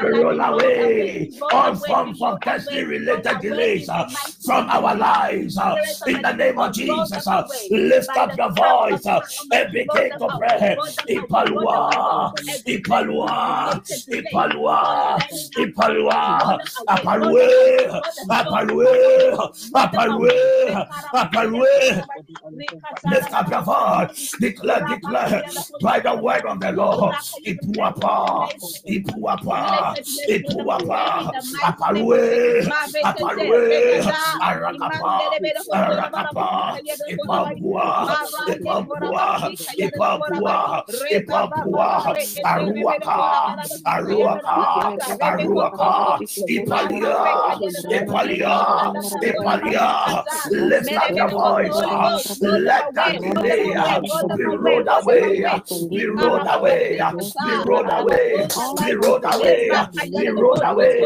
[0.00, 4.06] roll away, all forms of destiny related delays uh,
[4.44, 5.58] from our lives.
[5.58, 9.20] uh, In the name of Jesus, uh, lift up your voice uh,
[9.52, 10.76] and begin to pray.
[11.08, 12.32] Ipalua,
[12.66, 15.18] Ipalua, Ipalua,
[15.56, 22.04] Ipalua, Apalue, Apalue, Apalue, Apalue.
[23.04, 25.42] Lift up your voice, declare, declare
[25.80, 27.14] by the word of the Lord.
[27.46, 28.48] Ipuapa,
[28.86, 29.96] Ipuapa,
[30.28, 31.32] Ipuapa,
[31.64, 32.62] Apalue,
[33.04, 34.00] Apalue,
[34.42, 35.38] Arakapa,
[35.72, 38.16] Arakapa, Ipapua,
[38.48, 46.18] Ipapua, Ipapua, Ipapua, Aruaka, Aruaka, Aruaka,
[46.48, 47.16] Ipalia,
[47.90, 48.56] Ipalia,
[49.22, 53.74] Ipalia, lift up your voice, let that delay
[54.36, 55.46] be rolled away,
[55.94, 57.00] be rolled away,
[57.44, 58.48] be rolled away,
[58.80, 59.70] be rolled away,
[60.16, 61.00] be rolled away,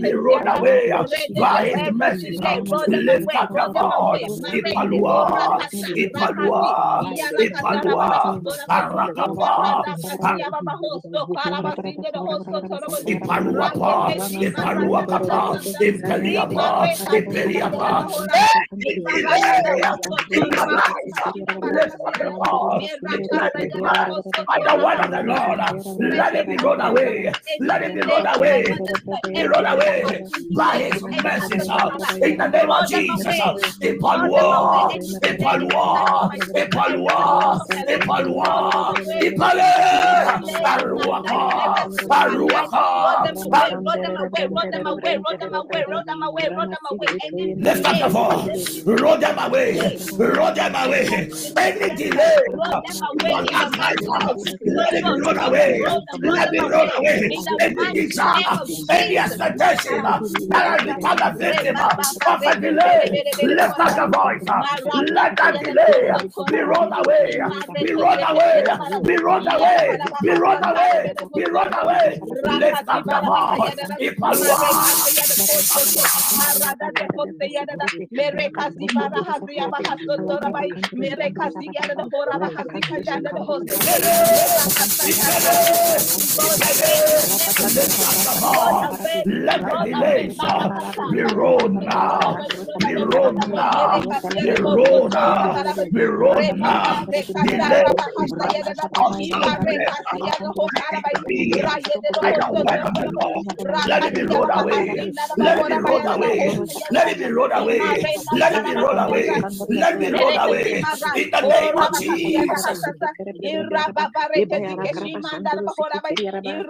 [0.00, 0.92] be rolled away.
[1.38, 2.38] By his message.
[2.86, 5.45] Lift up your voice, Ipalua,
[5.96, 7.06] Ipalua,
[7.38, 9.86] Ipalua, Arakapa,
[13.06, 18.06] Ipaluapa, Ipaluakapa, Impeliapa, Impeliapa.
[24.64, 25.60] The word of the Lord,
[26.00, 28.78] let it be rolled away, let it be rolled away,
[29.34, 31.90] be rolled away by his message uh,
[32.22, 33.38] in the name of Jesus.
[33.40, 34.96] Uh, Ipalua,
[35.28, 36.30] Ipalua,
[36.62, 37.60] Ipalua,
[37.94, 38.50] Ipalua,
[39.22, 39.72] Ipale,
[40.64, 41.40] Aruaka,
[42.10, 42.84] Aruaka.
[47.56, 49.78] Lift up the voice, roll them away,
[50.18, 51.08] roll them away.
[51.56, 52.36] Any delay
[53.32, 53.46] on
[54.64, 55.82] let it be rolled away,
[56.22, 57.30] let it roll away.
[57.60, 58.58] Any desire,
[58.90, 61.76] any expectation that has become a victim
[62.26, 64.44] of a delay, lift up the voice,
[65.16, 66.12] let that delay
[66.50, 67.40] be run away,
[67.82, 68.64] be run away,
[69.04, 72.20] be run away, be run away, be run away.
[72.46, 73.76] Lift up the voice,
[89.26, 90.38] let the delays
[91.12, 92.38] be run now,
[92.80, 94.02] be run now,
[94.42, 95.62] be run now.
[96.52, 97.06] Now.
[103.86, 104.96] Let it be rolled away.
[105.46, 106.60] Let it be rolled away.
[106.90, 108.10] Let it be rolled away.
[108.32, 109.46] Let it be rolled away.
[109.70, 110.84] Let it be rolled away.
[111.14, 112.90] In the name of Jesus.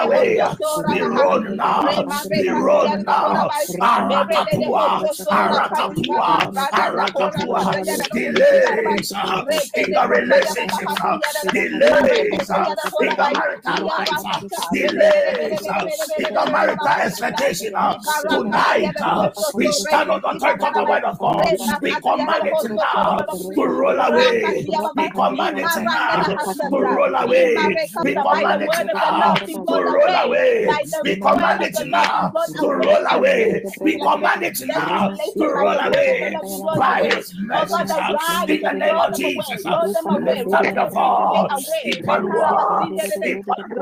[0.00, 0.38] away.
[0.38, 0.40] Away.
[7.58, 9.12] Away delays
[9.74, 10.08] in the away.
[10.08, 10.90] Relationship.
[11.52, 12.50] Delays
[13.00, 14.40] in the marital life,
[14.72, 15.86] delays uh,
[16.18, 17.74] in the marital expectation.
[17.76, 17.96] Uh,
[18.28, 21.52] tonight, uh, we stand on the authority of the word of God.
[21.80, 24.70] We command it now to roll away.
[24.94, 26.38] We command it now
[26.70, 27.78] to roll away.
[28.02, 29.36] We command it now
[29.68, 30.76] to roll away.
[31.02, 33.64] We command it now to roll away.
[33.82, 36.40] We command it now to roll away
[36.74, 37.88] by His mercy.
[37.98, 38.14] Uh,
[38.48, 41.84] in the name of Jesus, lift up your voice.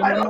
[0.00, 0.29] ba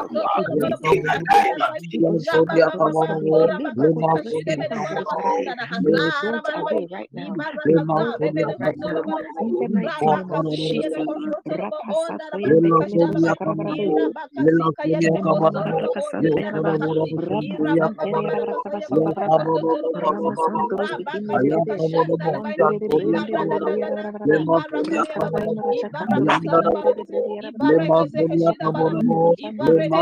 [29.67, 30.01] ra ba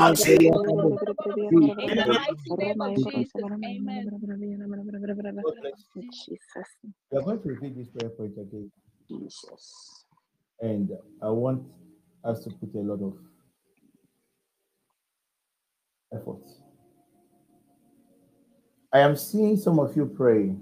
[0.00, 1.06] kasi de hoso
[3.32, 5.72] to ra ba
[7.10, 8.70] We are going to repeat this prayer point again.
[9.08, 10.04] Jesus.
[10.60, 10.90] And
[11.22, 11.62] I want
[12.24, 13.16] us to put a lot of
[16.12, 16.44] effort.
[18.92, 20.60] I am seeing some of you praying.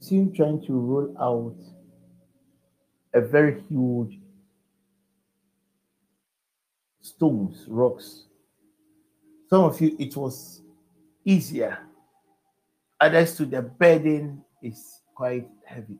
[0.00, 1.56] Seem trying to roll out
[3.12, 4.18] a very huge
[7.02, 8.24] stones, rocks.
[9.48, 10.62] Some of you, it was
[11.30, 11.78] easier.
[13.00, 15.98] Others, to the burden is quite heavy.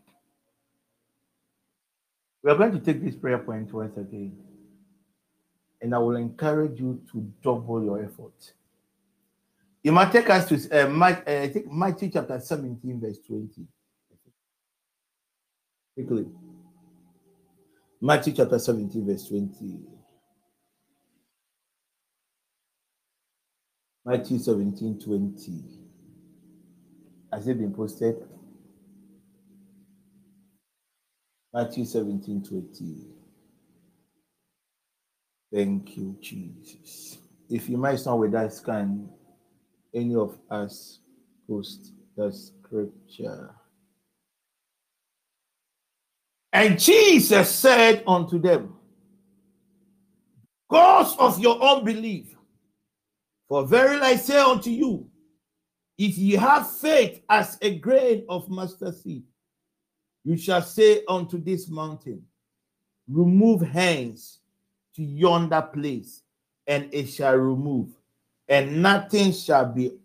[2.43, 4.37] We are going to take this prayer point once again.
[5.81, 8.53] And I will encourage you to double your effort.
[9.83, 13.67] You might take us to uh, uh, I think Matthew chapter 17, verse 20.
[15.95, 16.27] Quickly.
[18.01, 19.79] Matthew chapter 17, verse 20.
[24.11, 25.53] Matthew 17, 20.
[27.33, 28.17] Has it been posted?
[31.55, 33.07] Matthew 17, 20.
[35.55, 37.19] Thank you, Jesus.
[37.49, 39.09] If you might not with us, can
[39.95, 40.99] any of us
[41.49, 43.55] post the scripture?
[46.53, 48.75] And Jesus said unto them,
[50.69, 52.35] Cause of your unbelief,
[53.51, 55.11] for verily I say unto you,
[55.99, 59.25] if ye have faith as a grain of mustard seed,
[60.23, 62.23] you shall say unto this mountain,
[63.09, 64.39] Remove hence
[64.95, 66.23] to yonder place,
[66.69, 67.89] and it shall remove,
[68.49, 69.99] and nothing shall be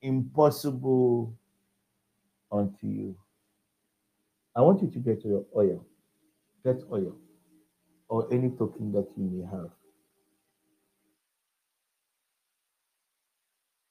[0.00, 1.34] impossible
[2.52, 3.16] unto you.
[4.54, 5.84] I want you to get your oil.
[6.64, 7.16] Get oil.
[8.08, 9.70] or any token that you may have.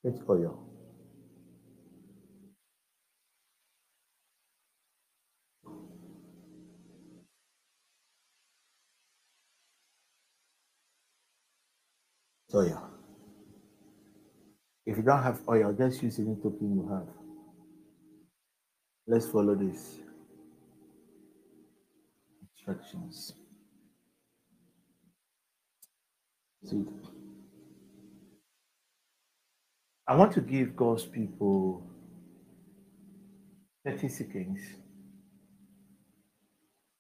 [0.04, 0.60] Get oil.
[12.54, 12.90] Oil.
[14.86, 17.08] If you don't have oil, just use any token you have.
[19.08, 20.00] Let's follow this
[22.56, 23.34] instructions.
[26.66, 26.84] See,
[30.12, 31.90] I want to give God's people
[33.86, 34.60] 30 seconds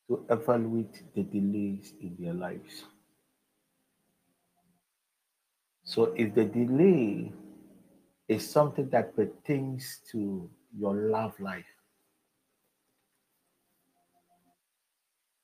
[0.07, 2.85] to evaluate the delays in their lives.
[5.83, 7.33] So, if the delay
[8.29, 11.65] is something that pertains to your love life,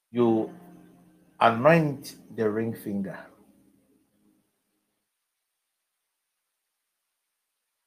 [0.10, 0.54] you
[1.42, 3.20] anoint the ring finger.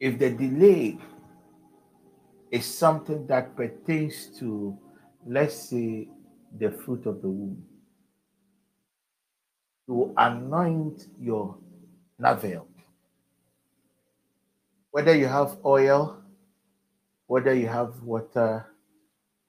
[0.01, 0.98] If the delay
[2.51, 4.76] is something that pertains to,
[5.26, 6.09] let's say,
[6.59, 7.62] the fruit of the womb,
[9.86, 11.59] you anoint your
[12.18, 12.66] navel.
[14.90, 16.22] Whether you have oil,
[17.26, 18.66] whether you have water,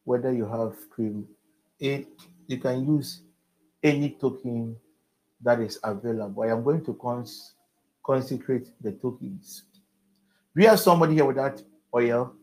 [0.04, 1.28] whether you have cream,
[1.80, 2.08] it
[2.48, 3.22] you can use
[3.82, 4.76] any token
[5.42, 6.44] that is available.
[6.44, 7.54] I am going to cons-
[8.06, 9.64] consecrate the tokens.
[10.54, 11.62] We have somebody here without
[11.96, 12.34] oil.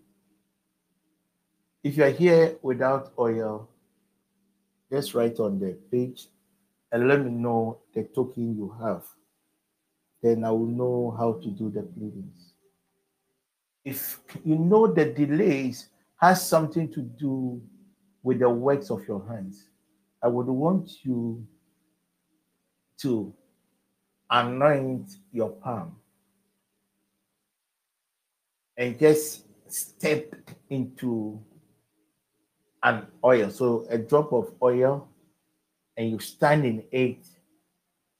[1.82, 3.68] If you are here without oil,
[4.90, 6.28] just write on the page
[6.90, 9.04] and let me know the token you have.
[10.22, 12.54] Then I will know how to do the pleadings.
[13.84, 17.61] If you know the delays has something to do
[18.22, 19.68] with the works of your hands,
[20.22, 21.46] I would want you
[22.98, 23.32] to
[24.30, 25.97] anoint your palm
[28.79, 30.35] and just step
[30.70, 31.39] into
[32.83, 33.51] an oil.
[33.51, 35.09] So a drop of oil,
[35.97, 37.26] and you stand in it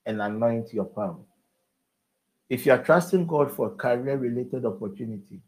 [0.05, 1.25] and anoint your palm.
[2.51, 5.41] If you are trusting God for a career related opportunity,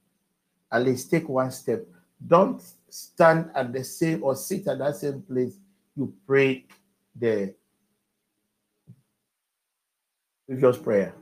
[0.73, 1.85] at least take one step.
[2.25, 5.57] Don't stand at the same or sit at that same place
[5.97, 6.65] you pray
[7.19, 7.53] the
[10.47, 11.15] previous prayer.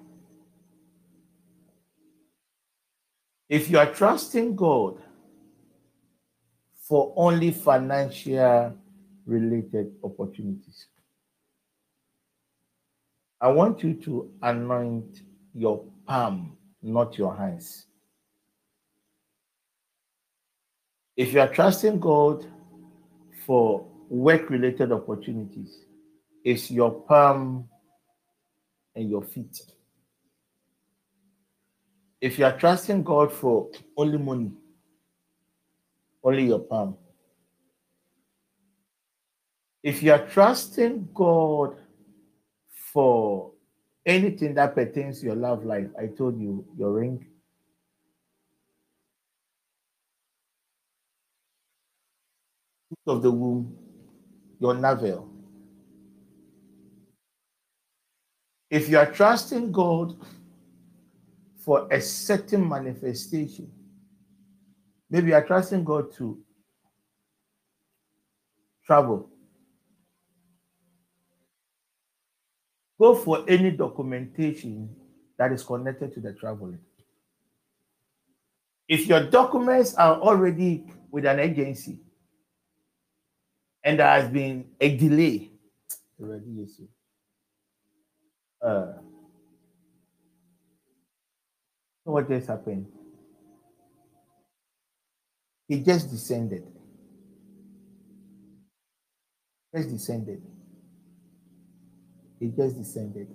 [3.49, 5.03] If you are trusting God
[6.86, 8.76] for only financial
[9.24, 10.86] related opportunities,
[13.40, 15.22] I want you to anoint
[15.55, 17.86] your palm, not your hands.
[21.16, 22.46] If you are trusting God
[23.46, 25.84] for work related opportunities,
[26.44, 27.68] it's your palm
[28.94, 29.61] and your feet.
[32.20, 34.52] If you are trusting God for only money,
[36.22, 36.96] only your palm.
[39.82, 41.76] If you are trusting God
[42.92, 43.52] for
[44.04, 47.24] anything that pertains to your love life, I told you your ring.
[53.06, 53.74] Of the womb,
[54.60, 55.30] your navel.
[58.70, 60.14] If you are trusting God
[61.68, 63.70] for a certain manifestation,
[65.10, 66.38] maybe you are trusting God to
[68.86, 69.28] travel.
[72.98, 74.96] Go for any documentation
[75.36, 76.78] that is connected to the traveling.
[78.88, 81.98] If your documents are already with an agency
[83.84, 85.50] and there has been a delay,
[86.18, 86.80] already yes,
[88.62, 88.92] uh,
[92.09, 92.86] what just happened?
[95.68, 96.64] He just descended.
[99.74, 100.42] Just descended.
[102.40, 103.28] He just descended.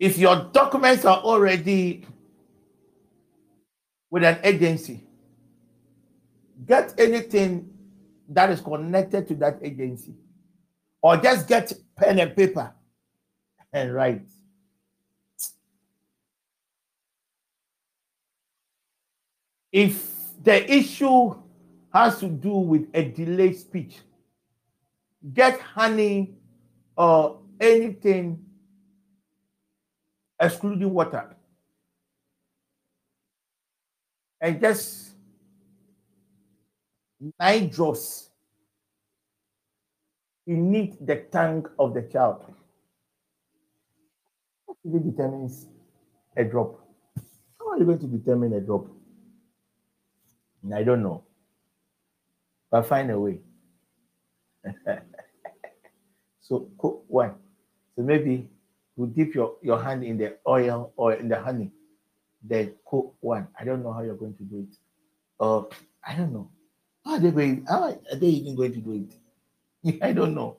[0.00, 2.04] If your documents are already
[4.10, 5.04] with an agency,
[6.66, 7.72] get anything
[8.28, 10.14] that is connected to that agency,
[11.02, 12.72] or just get pen and paper
[13.72, 14.22] and write.
[19.70, 21.34] If the issue
[21.92, 23.98] has to do with a delayed speech,
[25.34, 26.34] get honey
[26.96, 28.44] or anything
[30.40, 31.36] excluding water
[34.42, 35.12] and just
[37.38, 38.28] nine drops.
[40.44, 42.44] You need the tongue of the child.
[44.66, 45.66] What really determines
[46.36, 46.80] a drop?
[47.58, 48.86] How are you going to determine a drop?
[50.74, 51.24] I don't know.
[52.70, 53.40] But find a way.
[56.40, 57.34] so cook one.
[57.94, 58.48] So maybe
[58.96, 61.70] you dip your, your hand in the oil or in the honey,
[62.42, 63.48] then cook one.
[63.58, 64.76] I don't know how you're going to do it.
[65.38, 65.68] Or
[66.06, 66.50] I don't know.
[67.04, 67.66] How are they going?
[67.68, 69.21] How are they even going to do it?
[70.02, 70.58] I don't know.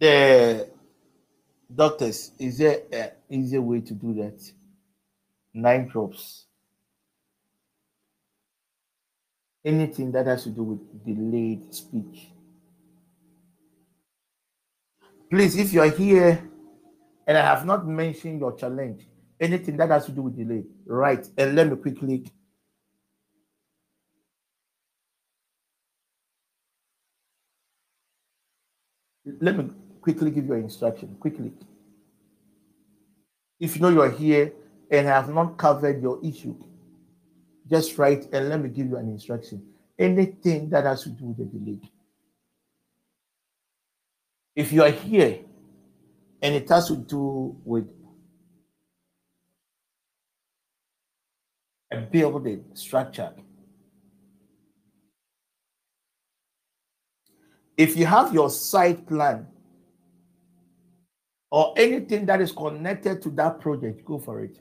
[0.00, 0.70] The
[1.72, 4.40] doctors, is there an easier way to do that?
[5.52, 6.46] Nine drops.
[9.64, 12.28] Anything that has to do with delayed speech.
[15.30, 16.50] Please, if you are here
[17.26, 19.06] and I have not mentioned your challenge,
[19.38, 21.24] anything that has to do with delay, right?
[21.36, 22.24] And let me quickly
[29.40, 29.70] let me
[30.00, 31.16] quickly give you an instruction.
[31.20, 31.52] Quickly.
[33.58, 34.52] If you know you are here
[34.90, 36.56] and have not covered your issue,
[37.68, 39.62] just write and let me give you an instruction.
[39.98, 41.78] Anything that has to do with the delay.
[44.56, 45.40] If you are here
[46.42, 47.88] and it has to do with
[51.92, 53.32] a building structure,
[57.80, 59.46] if you have your site plan
[61.50, 64.58] or anything that is connected to that project, go for it.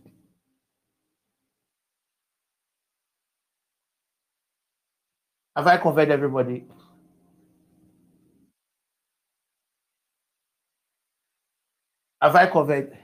[5.54, 6.64] Have I covered everybody?
[12.22, 12.98] Have I covered?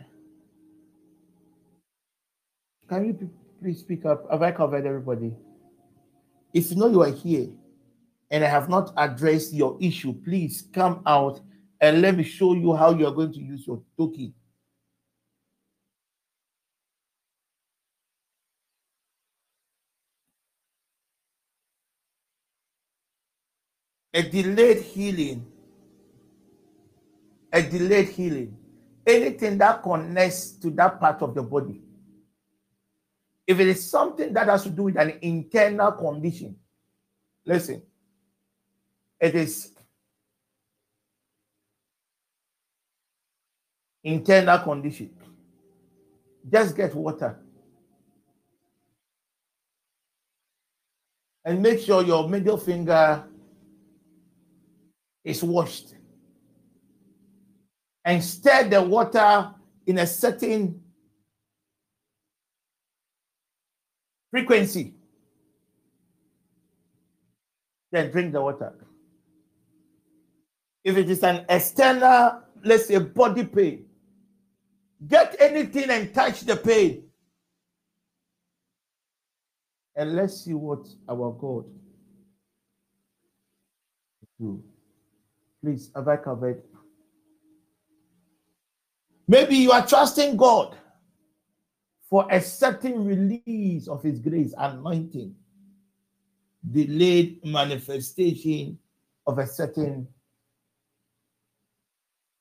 [2.87, 3.29] Can you
[3.61, 4.31] please speak up?
[4.31, 5.33] Have I covered everybody?
[6.53, 7.49] If you know you are here
[8.35, 11.39] and I have not addressed your issue, please come out
[11.79, 14.33] and let me show you how you are going to use your token.
[24.13, 25.45] A delayed healing.
[27.53, 28.57] A delayed healing.
[29.07, 31.79] Anything that connects to that part of the body.
[33.47, 36.57] If it is something that has to do with an internal condition,
[37.45, 37.81] listen,
[39.19, 39.71] it is
[44.03, 45.09] internal condition.
[46.49, 47.39] Just get water.
[51.43, 53.23] And make sure your middle finger
[55.23, 55.95] is washed.
[58.03, 59.51] And stir the water
[59.87, 60.81] in a certain
[64.29, 64.93] frequency.
[67.91, 68.73] Then drink the water.
[70.85, 73.87] If it is an external, let's say, body pain,
[75.07, 77.05] get anything and touch the pain.
[79.95, 81.65] And let's see what our God
[84.39, 84.63] do.
[85.63, 86.61] Please, have I covered?
[89.27, 90.77] Maybe you are trusting God
[92.07, 95.33] for a certain release of His grace, anointing,
[96.71, 98.77] delayed manifestation
[99.25, 100.07] of a certain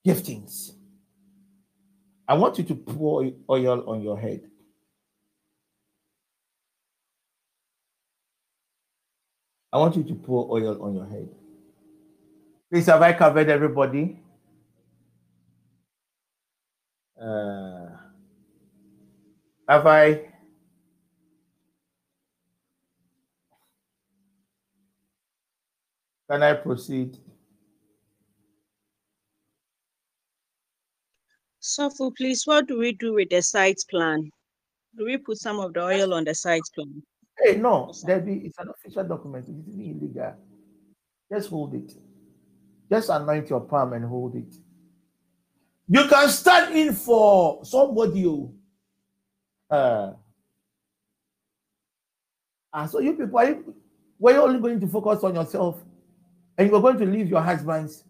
[0.05, 0.73] giftings.
[2.29, 4.51] I want you to pour oil on your head.
[9.73, 11.29] I want you to pour oil on your head.
[12.71, 14.21] Please, have I covered everybody?
[17.21, 17.89] Uh,
[19.69, 20.21] have I?
[26.31, 27.19] Can I proceed?
[31.67, 34.31] Suffer, please, what do we do with the site plan?
[34.99, 37.03] Do we put some of the oil on the site plan?
[37.41, 39.49] Hey, no, Debbie, it's an official document.
[39.49, 40.35] It isn't illegal.
[41.33, 41.91] Just hold it.
[42.91, 44.55] Just anoint your palm and hold it.
[45.89, 48.27] You can stand in for somebody.
[48.27, 48.53] oh.
[49.71, 50.13] Uh,
[52.75, 53.75] and so you people, are you,
[54.19, 55.83] were you only going to focus on yourself
[56.59, 58.05] and you were going to leave your husbands?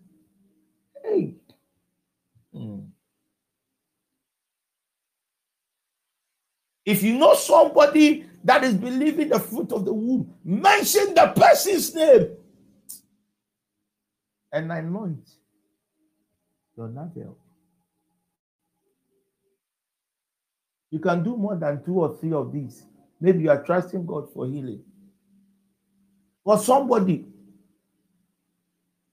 [6.85, 11.95] If you know somebody that is believing the fruit of the womb, mention the person's
[11.95, 12.37] name
[14.53, 15.29] and anoint
[16.77, 17.39] your navel.
[20.91, 22.85] You can do more than two or three of these.
[23.21, 24.83] Maybe you are trusting God for healing.
[26.45, 27.27] for somebody.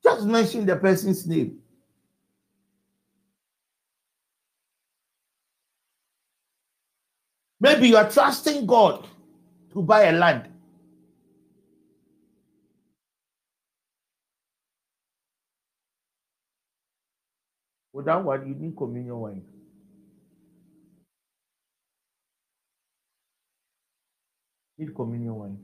[0.03, 1.60] Just mention the person's name.
[7.61, 9.07] Maybe you are trusting God
[9.71, 10.49] to buy a land.
[17.93, 19.43] With that one, you need communion wine.
[24.79, 25.59] Need communion wine.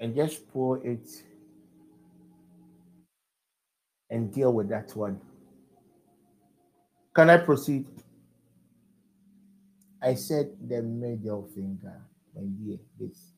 [0.00, 1.06] And just pour it
[4.08, 5.20] and deal with that one.
[7.14, 7.86] Can I proceed?
[10.02, 12.02] I said the middle finger,
[12.34, 13.32] my dear, this.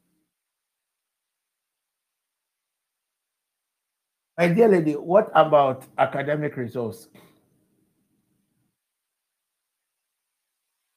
[4.39, 7.09] My dear lady, what about academic results?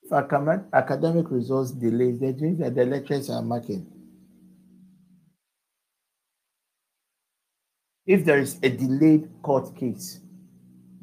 [0.03, 3.85] If academic results delays, that means that the lecturers are marking.
[8.05, 10.21] If there is a delayed court case,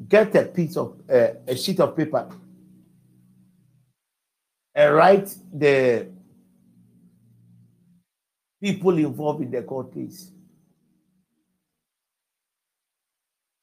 [0.09, 2.31] get a piece of uh, a sheet of paper
[4.75, 6.09] and write the
[8.61, 10.31] people involved in the court case.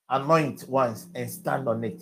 [0.09, 2.01] Anoint once and stand on it.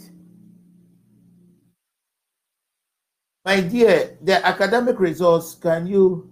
[3.45, 6.29] My dear, the academic results, can you?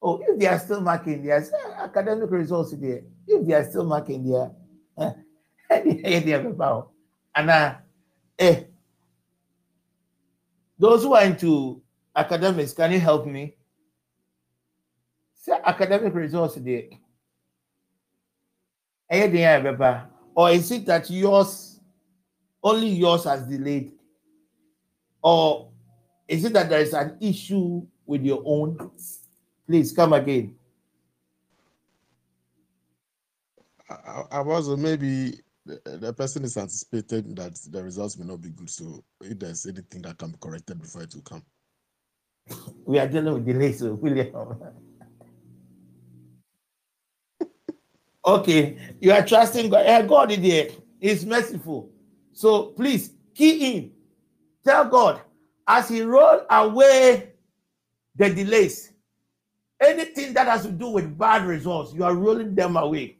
[0.00, 1.44] Oh, if they are still marking their
[1.78, 4.50] academic results there, if they are still marking their,
[7.34, 7.74] and uh,
[8.38, 8.62] eh,
[10.78, 11.82] those who are into
[12.14, 13.54] academics, can you help me?
[15.34, 16.84] Say academic results there.
[20.34, 21.80] Or is it that yours,
[22.62, 23.92] only yours has delayed?
[25.22, 25.70] Or
[26.28, 28.90] is it that there is an issue with your own?
[29.66, 30.54] Please come again.
[33.90, 38.70] I, I was maybe the, person is anticipating that the results may not be good.
[38.70, 41.42] So if there's anything that can be corrected before it will come.
[42.84, 44.32] We are dealing with delays, so William.
[48.26, 49.84] okay, you are trusting God.
[49.84, 50.70] Yeah, God is there.
[51.00, 51.90] He's merciful.
[52.32, 53.92] So please key in.
[54.64, 55.20] Tell God
[55.66, 57.32] as He roll away
[58.16, 58.92] the delays,
[59.80, 63.18] anything that has to do with bad results, you are rolling them away.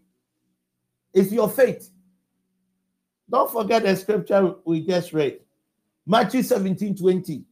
[1.13, 1.91] It's your faith.
[3.31, 5.41] Don't forget the scripture we just read.
[6.07, 7.45] Matthew 17 20.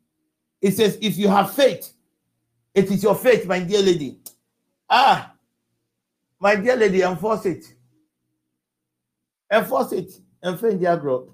[0.62, 1.92] It says, If you have faith,
[2.74, 4.18] it is your faith, my dear lady.
[4.88, 5.32] Ah,
[6.40, 7.64] my dear lady, enforce it.
[9.52, 10.12] Enforce it
[10.54, 11.30] find your growth.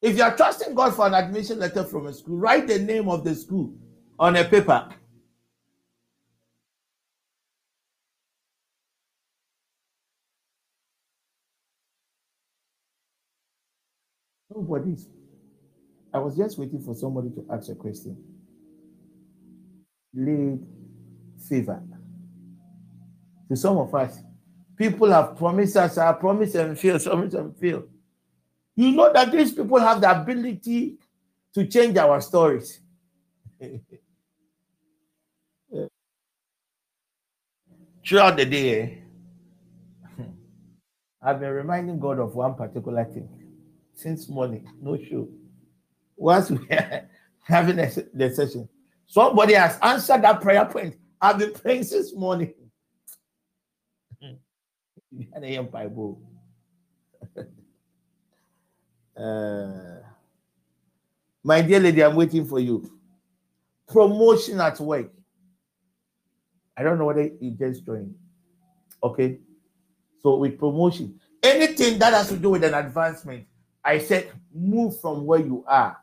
[0.00, 3.08] If you are trusting God for an admission letter from a school, write the name
[3.08, 3.74] of the school
[4.18, 4.88] on a paper.
[14.58, 15.08] Nobody's.
[16.12, 18.16] I was just waiting for somebody to ask a question.
[20.12, 20.66] Lead
[21.48, 21.80] favor.
[23.48, 24.18] To some of us,
[24.76, 27.84] people have promised us, I promise and fail, promise and fail.
[28.74, 30.98] You know that these people have the ability
[31.54, 32.80] to change our stories.
[38.04, 39.04] Throughout the day,
[41.22, 43.37] I've been reminding God of one particular thing
[43.98, 45.28] since morning, no show.
[46.16, 47.08] Once we are
[47.44, 48.68] having the session,
[49.06, 50.96] somebody has answered that prayer point.
[51.20, 52.54] I've been praying since morning.
[55.72, 56.22] Bible.
[59.16, 59.96] uh,
[61.42, 62.88] my dear lady, I'm waiting for you.
[63.88, 65.10] Promotion at work.
[66.76, 68.14] I don't know whether you just joined.
[69.02, 69.38] Okay.
[70.22, 73.46] So with promotion, anything that has to do with an advancement,
[73.88, 75.96] I said, move from where you are.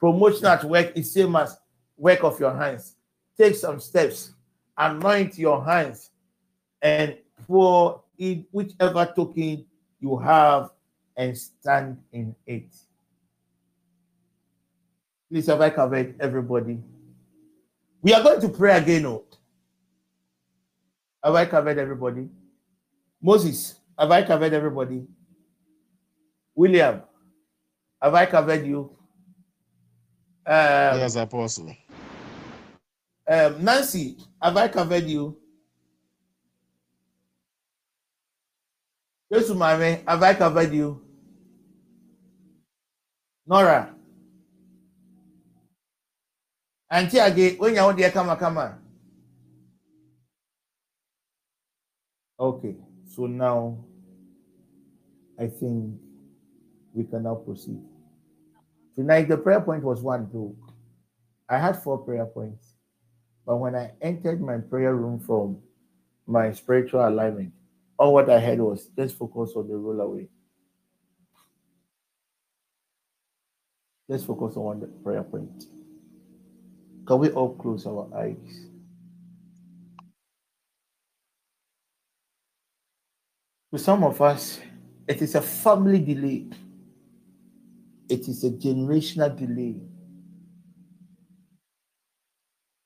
[0.00, 1.56] Promotion at work is same as
[1.96, 2.96] work of your hands.
[3.38, 4.32] Take some steps,
[4.76, 6.10] anoint your hands,
[6.82, 7.16] and
[7.46, 9.64] pour in whichever token
[10.00, 10.70] you have
[11.16, 12.74] and stand in it.
[15.30, 16.80] Please, have I covered everybody?
[18.02, 19.06] We are going to pray again.
[19.06, 19.24] Oh.
[21.22, 22.28] Have I covered everybody?
[23.22, 25.06] Moses, have I covered everybody?
[26.56, 27.02] William,
[28.00, 28.90] have I covered you?
[30.46, 31.76] Um, yes, Apostle.
[33.28, 35.36] Um, Nancy, have I covered you?
[39.32, 41.00] Yesu Mame, have I covered you?
[43.46, 43.94] Nora,
[46.90, 48.74] Auntie Age, when you want the come come
[52.38, 52.74] Okay,
[53.04, 53.84] so now
[55.38, 56.00] I think
[56.94, 57.80] we can now proceed.
[58.96, 60.56] Tonight, the prayer point was one, two.
[61.48, 62.74] I had four prayer points,
[63.46, 65.58] but when I entered my prayer room from
[66.26, 67.52] my spiritual alignment,
[67.98, 70.28] all what I had was just focus on the roll away.
[74.08, 75.64] Let's focus on one prayer point.
[77.06, 78.66] Can we all close our eyes?
[83.72, 84.60] To some of us,
[85.06, 86.46] it is a family delay,
[88.10, 89.76] it is a generational delay.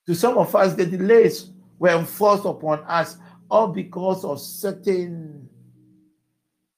[0.06, 3.16] To some of us, the delays were enforced upon us
[3.50, 5.48] all because of certain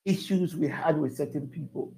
[0.05, 1.93] issues we had with certain people.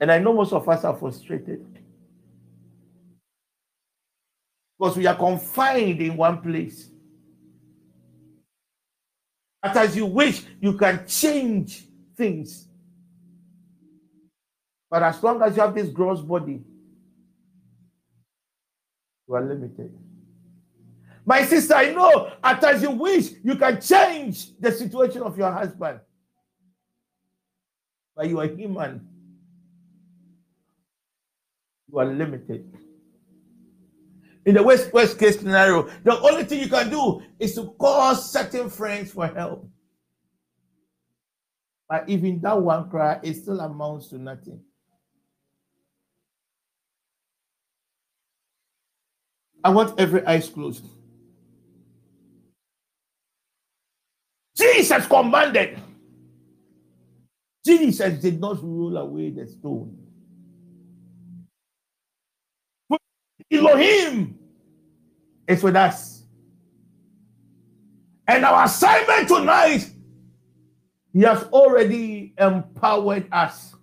[0.00, 1.66] And I know most of us are frustrated
[4.78, 6.91] because we are confined in one place.
[9.62, 11.86] But as you wish, you can change
[12.16, 12.66] things.
[14.90, 16.62] But as long as you have this gross body,
[19.28, 19.96] you are limited.
[21.24, 25.52] My sister, I know at as you wish, you can change the situation of your
[25.52, 26.00] husband.
[28.16, 29.08] But you are human.
[31.90, 32.76] You are limited.
[34.44, 38.14] In the worst, worst case scenario, the only thing you can do is to call
[38.16, 39.68] certain friends for help.
[41.88, 44.60] But even that one cry, it still amounts to nothing.
[49.62, 50.84] I want every eyes closed.
[54.56, 55.78] Jesus commanded.
[57.64, 59.96] Jesus did not roll away the stone.
[63.52, 64.38] Elohim
[65.46, 66.24] is with us.
[68.26, 69.90] And our assignment tonight,
[71.12, 73.74] He has already empowered us.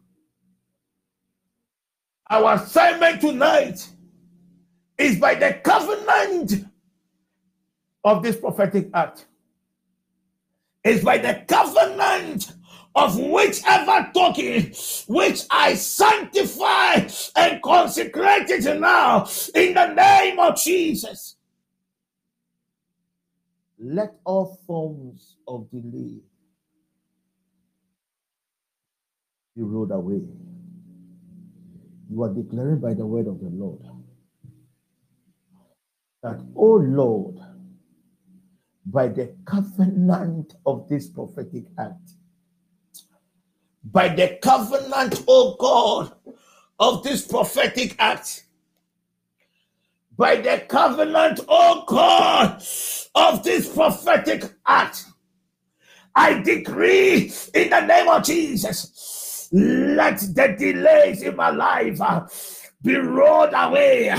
[2.29, 3.87] Our assignment tonight
[4.97, 6.65] is by the covenant
[8.03, 9.25] of this prophetic act.
[10.83, 12.53] Is by the covenant
[12.99, 14.73] of whichever token
[15.07, 21.35] which I sanctify and consecrate it now in the name of Jesus.
[23.79, 26.19] Let all forms of delay
[29.55, 30.21] be rolled away.
[32.09, 33.81] You are declaring by the word of the Lord
[36.23, 37.35] that, oh Lord,
[38.85, 42.11] by the covenant of this prophetic act,
[43.83, 46.13] by the covenant, oh God,
[46.79, 48.45] of this prophetic act,
[50.17, 52.63] by the covenant, oh God,
[53.15, 55.05] of this prophetic act,
[56.15, 62.01] I decree in the name of Jesus, let the delays in my life
[62.81, 64.15] be rolled away.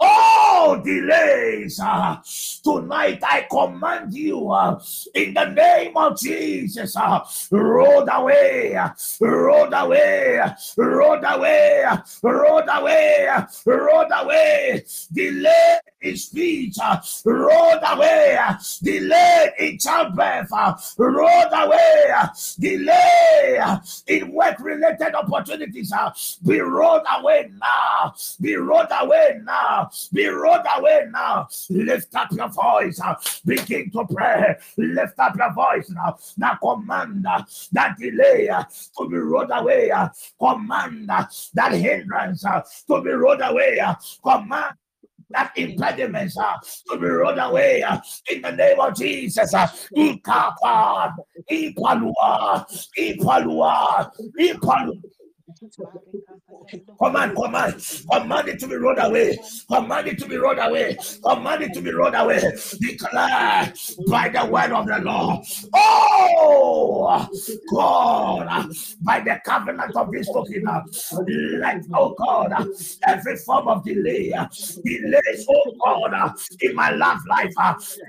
[0.00, 2.16] All delays uh,
[2.62, 4.80] tonight, I command you uh,
[5.14, 8.78] in the name of Jesus, uh, rolled away,
[9.20, 10.40] rolled away,
[10.76, 11.84] rolled away,
[12.22, 13.28] rolled away,
[13.66, 14.84] rolled away.
[15.12, 18.38] Delay in speech, uh, rolled away,
[18.82, 22.14] delay in childbirth, uh, rolled away,
[22.58, 23.60] delay
[24.06, 26.10] in work-related opportunities, uh,
[26.46, 27.97] be rolled away now,
[28.40, 31.48] be rolled away now, be rolled away now.
[31.70, 33.00] Lift up your voice,
[33.44, 34.56] begin to pray.
[34.76, 36.18] Lift up your voice now.
[36.36, 37.26] Now command
[37.72, 38.48] that delay
[38.98, 39.90] to be rolled away.
[40.38, 41.08] Command
[41.54, 43.80] that hindrance to be rolled away.
[44.22, 44.74] Command
[45.30, 46.54] that impediments uh,
[46.90, 47.98] to be rolled away uh,
[48.30, 49.52] in the name of Jesus.
[49.96, 51.14] Ikapa.
[56.98, 57.74] Command, command,
[58.12, 59.38] command it to be rolled away.
[59.72, 60.98] Command it to be rolled away.
[61.24, 62.40] Command it to be rolled away.
[62.80, 63.72] Declare
[64.08, 65.44] by the word of the Lord.
[65.74, 67.28] Oh,
[67.70, 68.70] God,
[69.02, 70.64] by the covenant of this token,
[71.60, 72.52] let, oh God,
[73.06, 74.32] every form of delay,
[74.84, 77.54] delays, oh God, in my love life,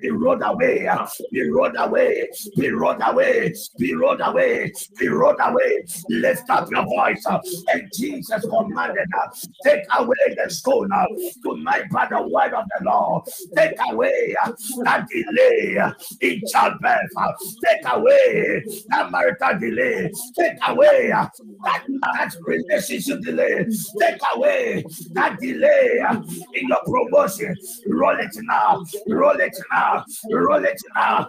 [0.01, 0.89] be rolled away,
[1.31, 5.85] be rolled away, be rolled away, be rolled away, be rolled away.
[6.09, 7.25] Lift up your voice.
[7.29, 7.39] Uh,
[7.73, 11.05] and Jesus commanded us, take away the stone uh,
[11.45, 13.23] tonight by the word of the Lord.
[13.57, 14.51] Take away uh,
[14.85, 17.11] that delay uh, in childbirth.
[17.17, 17.33] uh,
[17.65, 20.11] Take away that marital delay.
[20.39, 21.27] Take away uh,
[21.63, 23.67] that, that relationship delay.
[23.99, 26.17] Take away that delay uh,
[26.53, 27.55] in your promotion.
[27.87, 28.81] Roll it now.
[29.09, 30.05] Roll it now.
[30.31, 31.27] Roll it now.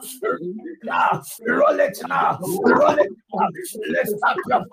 [1.46, 2.38] Roll it now.
[2.64, 3.48] Roll it now.
[3.90, 4.64] Lift up your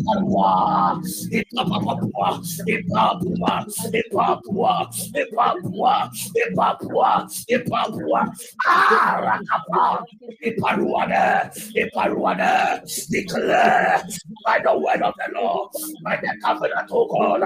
[0.00, 1.28] voice.
[1.32, 2.30] Ipapua, Ipapua,
[2.68, 8.22] Ipapua, Ipapua, Ipapua, Ipapua, Ipapua,
[8.66, 10.04] Arakapa,
[10.44, 12.80] Iparuada, Iparuada,
[13.10, 14.02] declare
[14.44, 15.70] by the word of the Lord,
[16.04, 17.42] by the covenant, O God,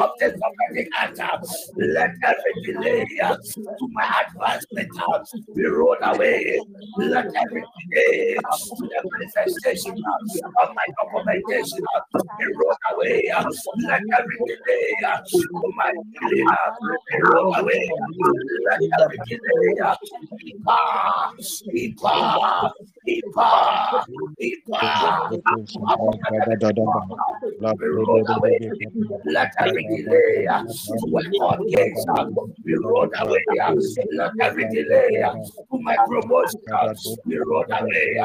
[0.00, 1.30] of this prophetic answer,
[1.78, 3.06] let every delay
[3.78, 4.88] to my advancement
[5.54, 6.62] be rolled away.
[6.96, 7.62] Let every
[7.92, 8.36] delay
[8.78, 9.94] to the manifestation
[10.62, 11.81] of my documentation
[12.38, 13.22] be rolled away.
[13.88, 14.94] Let every delay
[15.26, 16.46] to my healing
[17.12, 17.90] be rolled away.
[18.70, 19.74] Let every delay
[20.46, 21.32] Ipa,
[21.74, 22.72] Ipa,
[23.08, 24.04] Ipa,
[24.42, 25.80] Ipa.
[27.62, 32.04] Let every delay to my court case
[32.64, 33.44] be rolled away.
[34.12, 35.22] Let every delay
[35.70, 36.60] to my promotion
[37.28, 38.20] be rolled away.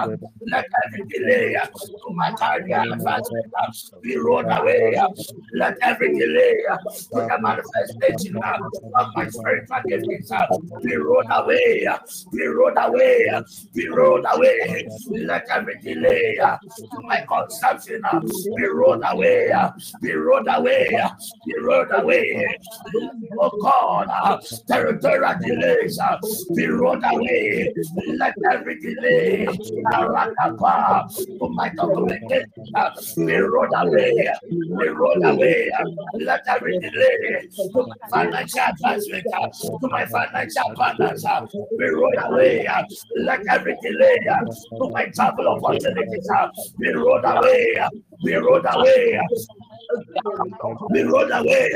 [0.48, 3.54] Let every delay to my career advancement
[4.02, 5.00] be away.
[5.54, 6.56] Let every delay
[6.90, 10.32] to the manifestation of my spiritual giftings
[10.84, 11.88] be rolled away.
[12.32, 13.44] Be rolled away.
[13.76, 14.88] Be rolled away.
[15.12, 18.02] Let every delay to my consumption
[18.56, 19.27] be rolled away.
[20.02, 21.00] Be rolled away.
[21.46, 22.48] Be rolled away.
[23.40, 26.00] Oh God, territorial delays
[26.56, 27.72] be rolled away.
[28.18, 29.86] Let every delay to
[31.50, 32.48] my documentation
[33.16, 34.32] be rolled away.
[34.80, 35.72] Be rolled away.
[36.20, 39.26] Let every delay to my financial advancement,
[39.82, 41.26] to my financial partners
[41.78, 42.68] be rolled away.
[43.18, 44.18] Let every delay
[44.78, 46.30] to my travel opportunities
[46.80, 47.76] be rolled away.
[48.24, 49.20] Be rolled away.
[50.94, 51.72] Be rolled away.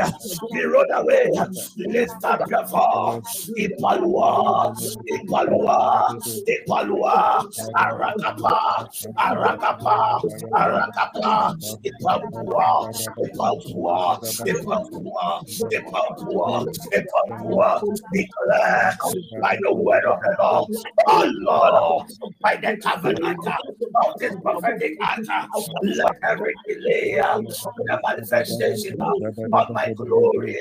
[0.54, 1.32] Be rolled away.
[1.78, 3.52] Lift up your voice.
[3.58, 4.76] Ipalua.
[5.08, 6.20] Ipalua.
[6.48, 7.46] Ipalua.
[7.76, 8.90] Arakapa.
[9.18, 10.22] Arakapa.
[10.54, 11.56] Arakapa.
[11.84, 12.92] Ipalua.
[13.24, 14.20] Ipalua.
[14.46, 15.44] Ipalua.
[15.72, 16.66] Ipalua.
[16.94, 17.82] Ipalua.
[18.14, 18.98] Declare
[19.42, 20.68] by the word of the Lord.
[21.08, 22.08] Oh Lord,
[22.42, 25.48] by the covenant of this prophetic answer,
[25.84, 27.22] let every delay
[28.08, 30.58] manifestation of my glory.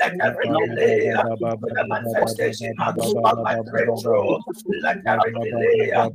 [0.00, 4.38] Let every delay the manifestation of my breakthrough.
[4.82, 6.10] Let every delay the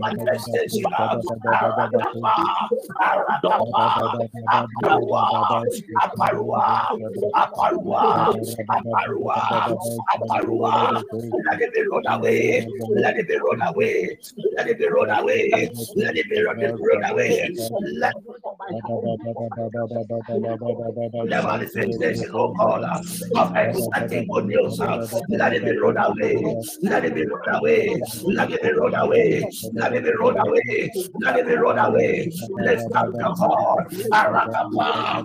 [0.00, 2.68] manifestation of Arakapa,
[3.00, 5.66] Arakapa, Aparua,
[6.02, 6.88] Aparua,
[7.34, 8.34] Aparua,
[8.70, 9.78] Aparua,
[10.14, 11.04] Aparua.
[11.46, 12.66] Let it be rolled away.
[12.94, 14.18] Let it be rolled away.
[14.56, 15.70] Let it be rolled away.
[15.96, 17.54] Let it be rolled away.
[21.24, 22.84] The manifestation, oh God,
[23.36, 24.80] of exciting good news.
[25.28, 26.58] Let it be rolled away.
[26.82, 28.02] Let it be rolled away.
[28.32, 28.52] Let.
[29.74, 30.92] Let it be rolled away.
[31.20, 31.46] Let.
[32.58, 33.78] Let's start the call.
[34.12, 35.24] Arakapa.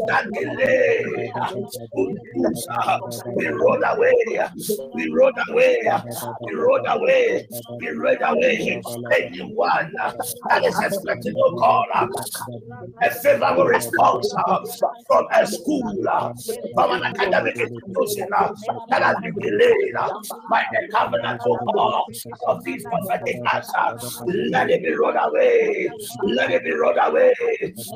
[0.07, 1.05] that delay,
[3.37, 4.15] we rode away,
[4.95, 5.77] we roll away,
[6.47, 7.49] we rode away,
[7.81, 8.56] we roll away.
[8.61, 10.13] Anyone uh,
[10.49, 11.87] that is expecting, oh God,
[13.03, 14.59] a favorable response uh,
[15.07, 16.33] from a school, uh,
[16.75, 19.95] from an academic institution that has been delayed
[20.51, 22.05] by the covenant of God
[22.47, 23.93] of these prophetic uh,
[24.51, 25.91] Let it be rolled away.
[26.25, 27.35] Let it be rolled away.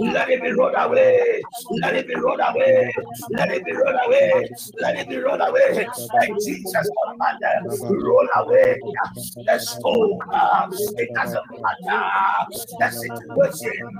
[0.01, 1.43] Let it be rolled away.
[1.73, 2.93] Let it be rolled away.
[3.31, 4.51] Let it be rolled away.
[4.81, 5.87] Let it be rolled away.
[6.15, 8.77] And Jesus commanded, roll away
[9.47, 10.19] the stone.
[10.97, 12.03] It doesn't matter
[12.79, 13.99] the situation.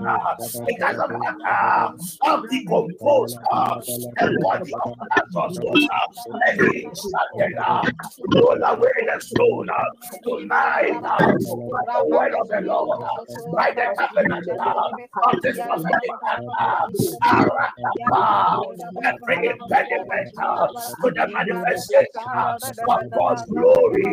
[0.67, 3.81] It doesn't matter of the composed uh,
[4.19, 4.91] the body of
[5.35, 5.87] Lazarus.
[5.93, 6.07] uh,
[6.47, 7.89] And he started uh,
[8.35, 9.67] roll away the stone
[10.23, 10.99] tonight.
[11.71, 12.99] By the word of the Lord,
[13.51, 14.47] by the covenant
[15.25, 16.15] of this prophetic
[16.59, 16.87] uh,
[17.23, 18.65] Arakapa,
[19.03, 20.29] every impediment
[21.01, 22.57] to the manifestation
[22.89, 24.03] of God's glory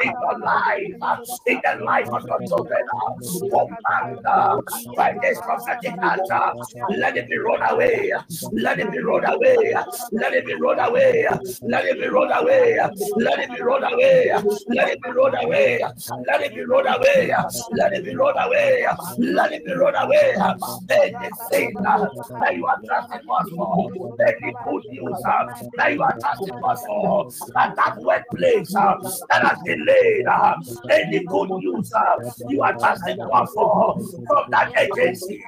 [0.00, 3.12] in the life, in the uh,
[3.50, 4.58] Command uh,
[4.96, 6.52] by this prophetic act, uh,
[6.90, 8.12] let it be rolled away.
[8.52, 9.74] Let it be rolled away.
[10.12, 11.26] Let it be rolled away.
[11.66, 12.68] Let it be rolled away.
[13.18, 14.32] Let it be rolled away.
[14.68, 15.80] Let it be rolled away.
[16.26, 17.32] Let it be rolled away.
[17.72, 18.86] Let it be rolled away.
[19.18, 20.34] Let it be rolled away.
[21.84, 22.06] Uh,
[22.40, 23.90] that you are trusting God for,
[24.26, 25.44] any good news uh,
[25.76, 27.26] that you are trusting God for,
[27.58, 28.94] at that workplace uh,
[29.30, 30.54] that has delayed, uh,
[30.90, 32.16] any good news uh,
[32.46, 33.96] you are trusting God for
[34.26, 35.40] from that agency,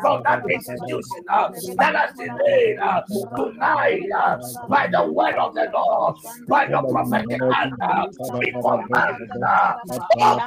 [0.00, 1.48] from that institution uh,
[1.78, 3.02] that has delayed uh,
[3.36, 4.36] tonight uh,
[4.68, 6.16] by the word of the Lord,
[6.48, 7.72] by the prophetic hand,
[8.38, 9.30] we command,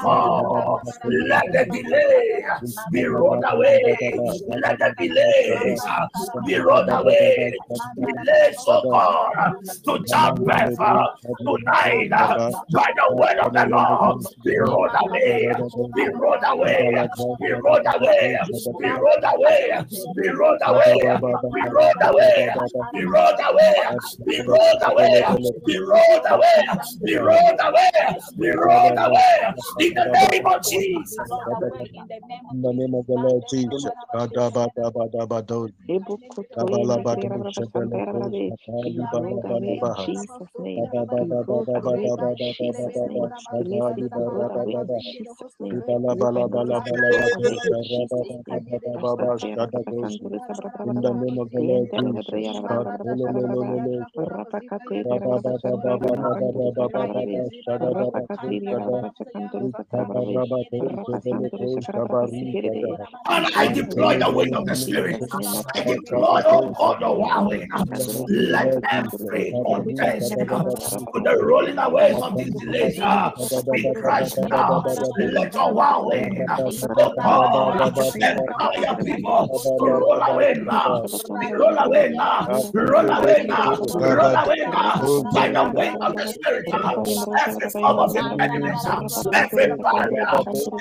[0.03, 2.43] oh let the delay
[2.91, 6.07] be rolled away, let the delays uh,
[6.43, 7.57] be rolled away,
[7.97, 9.53] delays, oh God,
[9.85, 10.77] to childbirth
[11.45, 12.09] tonight
[12.71, 15.16] by the word of the Lord, be rolled away,
[15.93, 17.07] be rolled away,
[17.39, 18.39] be rolled away,
[18.77, 19.73] be rolled away,
[20.17, 20.97] be rolled away,
[21.53, 22.55] be rolled away,
[22.93, 23.95] be rolled away,
[24.25, 25.15] be rolled away,
[25.65, 26.65] be rolled away,
[27.05, 27.91] be rolled away,
[28.39, 31.31] be rolled away, in the name of Jesus.
[31.41, 31.55] In
[32.61, 33.93] the name of the Lord Jesus.
[40.05, 40.29] Jesus'
[43.03, 43.25] name.
[63.29, 65.21] And I deploy the wing of the Spirit.
[65.75, 67.69] I deploy, all God, the wowing.
[68.29, 70.47] Let every contention,
[71.23, 72.95] the rolling away of these delays
[73.71, 74.83] be Christ now.
[75.19, 76.49] Let your whirlwind,
[76.97, 77.81] oh God,
[78.21, 79.49] empower your people.
[79.79, 81.01] To roll away now.
[81.57, 82.41] Roll away now.
[82.73, 83.79] Roll away now.
[84.11, 85.01] Roll away now.
[85.33, 86.65] By the wind of the Spirit.
[87.37, 88.81] Every form of impediment,
[89.33, 90.27] every barrier,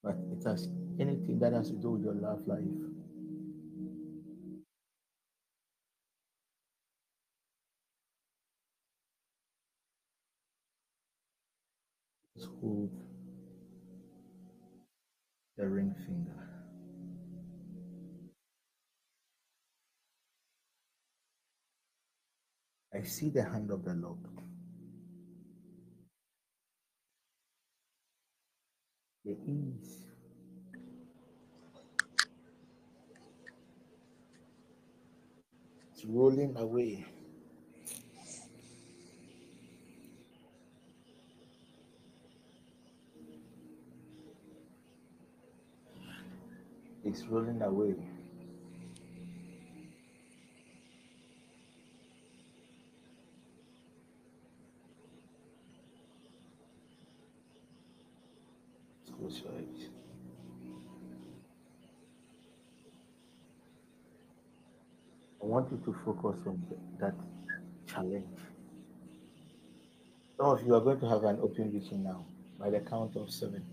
[0.03, 0.68] But it has
[0.99, 2.64] anything that has to do with your love life.
[12.35, 12.89] Just hold
[15.57, 16.44] the ring finger.
[22.95, 24.17] I see the hand of the Lord.
[29.26, 30.05] The ease.
[35.91, 37.05] It's rolling away.
[47.03, 47.95] It's rolling away.
[59.17, 59.89] Close your eyes.
[65.41, 66.61] I want you to focus on
[66.99, 67.14] that
[67.88, 68.26] challenge.
[70.36, 72.26] Some of you are going to have an open vision now
[72.60, 73.64] by the count of seven.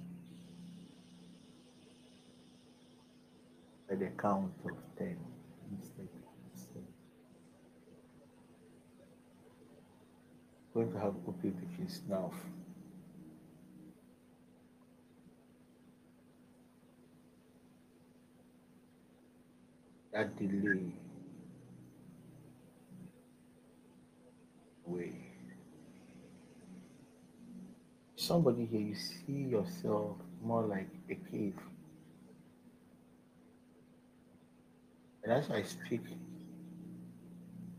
[3.89, 5.17] By the count of ten.
[5.73, 6.09] Instead.
[10.73, 12.31] Going to have open visions now.
[20.13, 21.02] That delay
[24.93, 25.13] away.
[28.17, 31.57] Somebody here, you see yourself more like a cave.
[35.25, 36.03] And as I speak,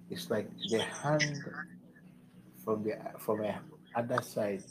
[0.10, 1.44] it's like the hand
[2.64, 3.56] from the from the
[3.96, 4.64] other side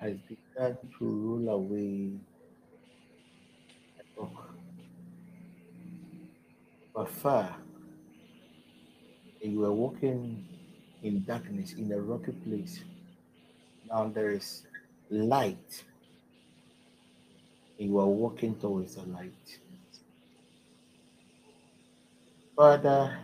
[0.00, 2.10] has begun to roll away.
[6.94, 7.56] But far,
[9.40, 10.46] you were walking
[11.02, 12.80] in darkness in a rocky place.
[13.88, 14.66] Now there is
[15.10, 15.84] light,
[17.78, 19.58] you are walking towards the light.
[22.56, 23.18] Father,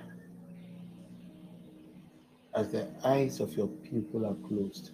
[2.54, 4.92] as the eyes of your people are closed,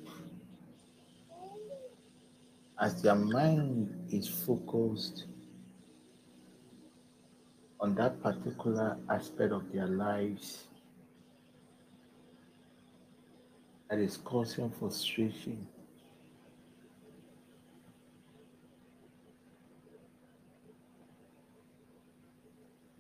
[2.81, 5.27] as their mind is focused
[7.81, 10.65] on that particular aspect of their lives
[13.93, 15.67] that is causing frustration.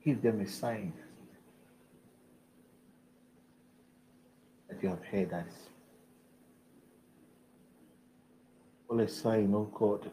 [0.05, 0.93] Give them a sign
[4.69, 5.55] that you have heard us.
[8.91, 10.11] All a sign, oh God,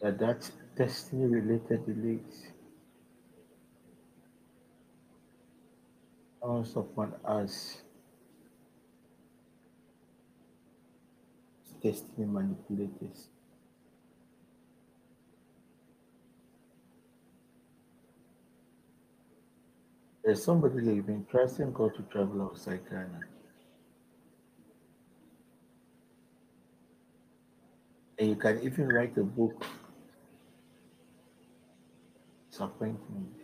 [0.00, 2.46] that that destiny related delays
[6.48, 7.82] comes upon us
[11.82, 13.28] destiny manipulators.
[20.24, 23.20] There's somebody that you've been trusting God to travel outside Ghana.
[28.18, 29.66] And you can even write a book.
[32.50, 33.37] Disappointment.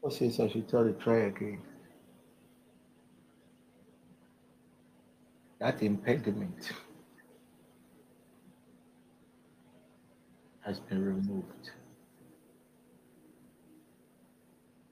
[0.00, 1.60] What says I should tell you try again?
[5.58, 6.72] That impediment
[10.64, 11.70] has been removed.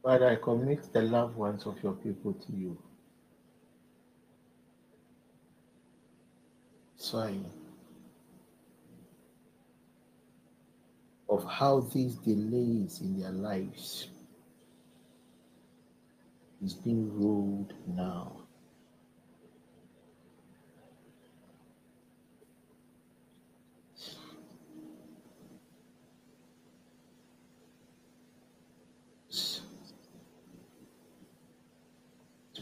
[0.02, 2.78] Father, I commit the loved ones of your people to you.
[6.96, 7.44] Sign
[11.30, 14.08] of how these delays in their lives
[16.64, 18.38] is being ruled now.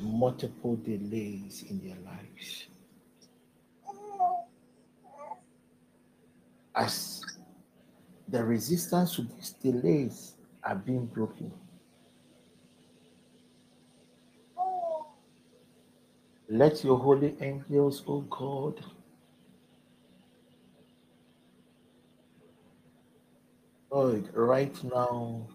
[0.07, 2.67] multiple delays in their lives.
[6.75, 7.25] As
[8.29, 11.51] the resistance to these delays are being broken,
[16.49, 18.85] let your holy angels, O God,
[23.91, 25.49] Lord, right now,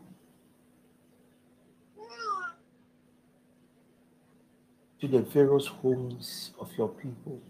[5.02, 7.42] to the various homes of your people.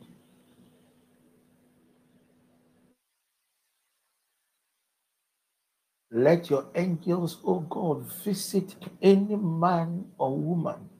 [6.11, 10.90] Let your angels, O God, visit any man or woman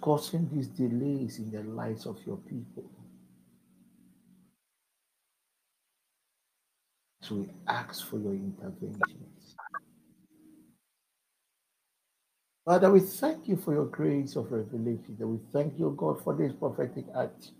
[0.00, 2.90] causing these delays in the lives of your people.
[7.22, 9.54] So we ask for your interventions.
[12.64, 15.16] Father, we thank you for your grace of revelation.
[15.18, 17.50] That we thank you, God, for this prophetic act.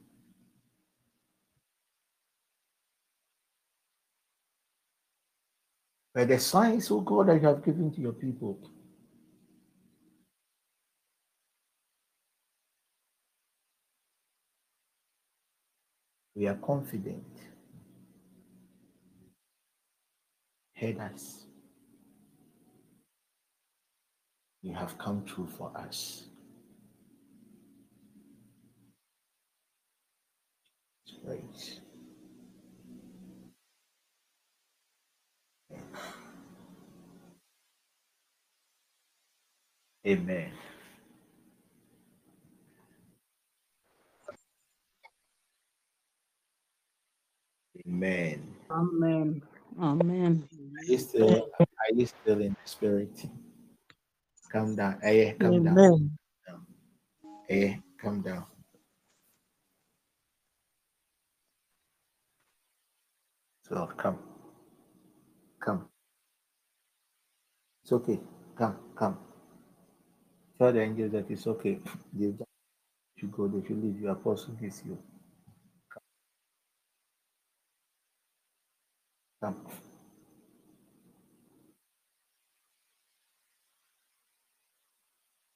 [6.14, 8.58] By the signs, oh God, that you have given to your people.
[16.34, 17.24] We are confident.
[20.74, 21.46] Head us.
[24.62, 26.24] You have come true for us.
[31.26, 31.80] Praise.
[40.06, 40.52] Amen.
[47.86, 48.42] Amen.
[48.70, 49.42] Amen.
[49.80, 50.48] Amen.
[50.78, 53.26] Are you still, are you still in the spirit?
[54.50, 54.98] Come down.
[55.02, 55.78] Eh, eh, hey, come down.
[55.78, 56.18] Amen.
[57.48, 58.46] Eh, hey, come down.
[63.68, 64.18] So come.
[65.60, 65.88] Come.
[67.82, 68.20] It's okay.
[68.56, 69.18] Come, come.
[70.58, 71.80] Tell the angels that it's okay.
[72.12, 72.32] They
[73.18, 74.10] should go, they should leave you.
[74.10, 74.98] Apostle is you.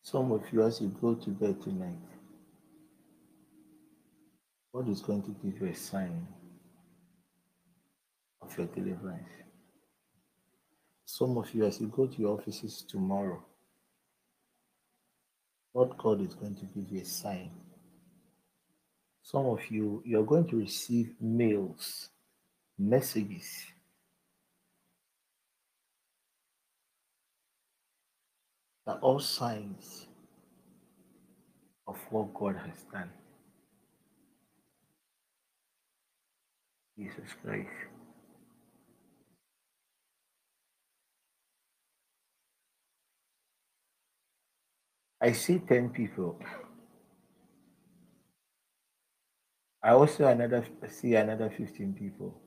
[0.02, 1.98] Some of you, as you go to bed tonight,
[4.72, 6.26] God is going to give you a sign
[8.42, 9.28] of your deliverance.
[11.04, 13.42] Some of you, as you go to your offices tomorrow,
[15.72, 17.50] what God is going to give you a sign.
[19.22, 22.10] Some of you, you're going to receive mails,
[22.78, 23.66] messages.
[28.86, 30.06] Are all signs
[31.88, 33.10] of what God has done.
[36.96, 37.68] Jesus Christ.
[45.20, 46.38] I see 10 people.
[49.82, 52.40] I also another see another 15 people.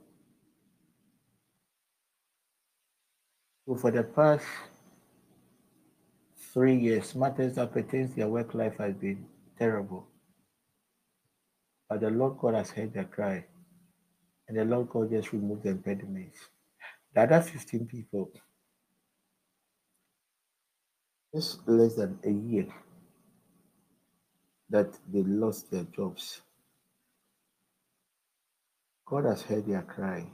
[3.67, 4.45] So for the past
[6.53, 9.25] three years, matters that to their work life has been
[9.57, 10.07] terrible.
[11.89, 13.45] But the Lord God has heard their cry.
[14.47, 16.39] And the Lord God just removed the impediments.
[17.13, 18.31] The other 15 people,
[21.33, 22.67] just less than a year
[24.69, 26.41] that they lost their jobs.
[29.05, 30.25] God has heard their cry.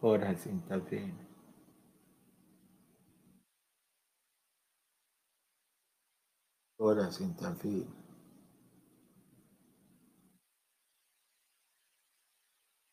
[0.00, 1.18] God has intervened.
[6.84, 7.88] God has intervened.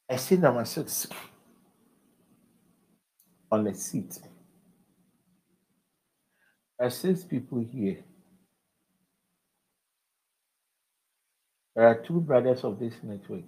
[0.10, 1.08] I see number six
[3.52, 4.18] on the seat.
[6.80, 7.98] There are six people here.
[11.76, 13.44] There are two brothers of this network.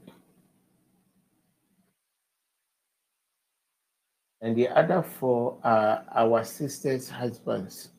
[4.41, 7.92] And the other four are our sisters' husbands.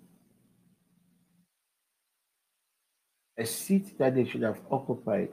[3.37, 5.31] A seat that they should have occupied.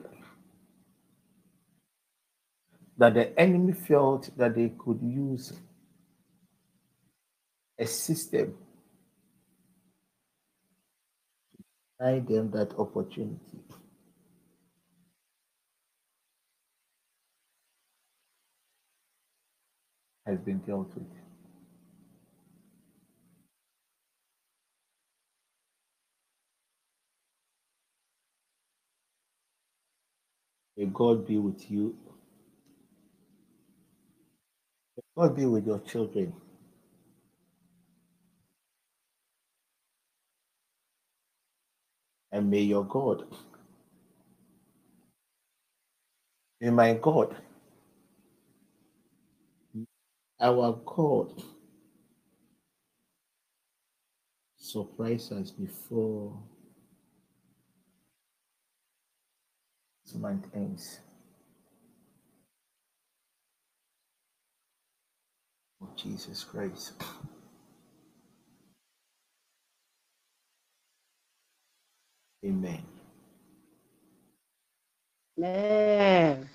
[2.98, 5.52] That the enemy felt that they could use
[7.78, 8.54] a system
[11.56, 11.62] to
[11.98, 13.58] deny them that opportunity.
[20.26, 21.21] has been dealt with.
[30.76, 31.96] May God be with you.
[34.96, 36.32] May God be with your children.
[42.32, 43.24] And may your God,
[46.60, 47.34] may my God,
[50.40, 51.42] our God,
[54.58, 56.60] surprise us before this
[60.14, 61.00] month ends.
[65.82, 66.92] Oh, Jesus Christ.
[72.44, 72.82] Amen.
[75.38, 76.48] Amen.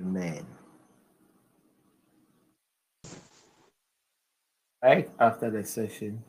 [0.00, 0.46] Amen.
[4.82, 6.22] Right after the session,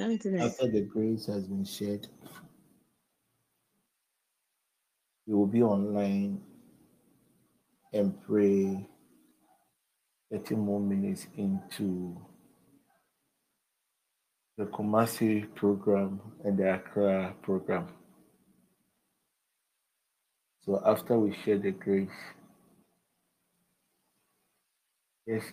[0.00, 2.08] after the grace has been shared,
[5.26, 6.42] we will be online
[7.92, 8.88] and pray.
[10.30, 12.14] 30 more minutes into
[14.58, 17.88] the Kumasi program and the Accra program.
[20.60, 22.10] So after we share the grace,
[25.26, 25.44] yes,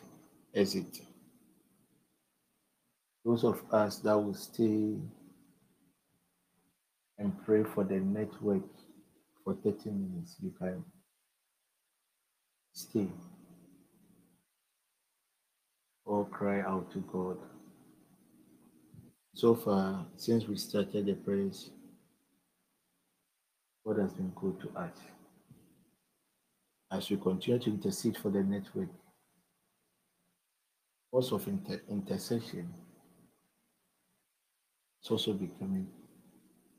[0.55, 0.99] exit.
[3.23, 4.95] Those of us that will stay
[7.17, 8.63] and pray for the network
[9.43, 10.83] for 30 minutes, you can
[12.73, 13.07] stay
[16.05, 17.37] or cry out to God.
[19.33, 21.71] So far, since we started the prayers,
[23.85, 24.95] God has been good to us.
[26.91, 28.89] As we continue to intercede for the network,
[31.15, 32.73] also of inter- intercession
[35.05, 35.87] it's also becoming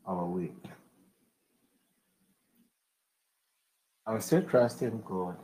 [0.04, 0.50] our way.
[4.04, 5.36] I'm still trusting God.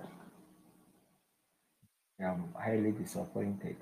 [2.20, 3.76] I'm highly disappointed.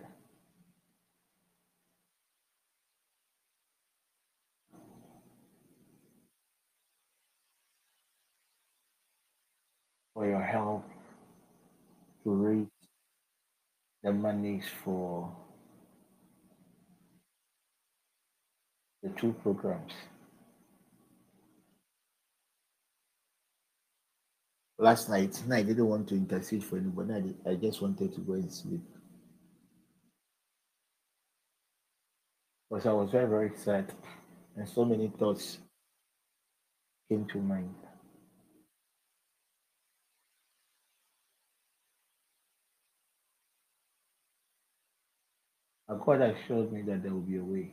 [10.13, 10.85] For your help
[12.25, 12.80] to raise
[14.03, 15.35] the monies for
[19.03, 19.93] the two programs.
[24.79, 27.35] Last night, I didn't want to intercede for anybody.
[27.47, 28.81] I, I just wanted to go and sleep.
[32.71, 33.93] Because I was very, very sad.
[34.57, 35.59] And so many thoughts
[37.11, 37.75] came to mind.
[45.91, 47.73] And God assured me that there will be a way.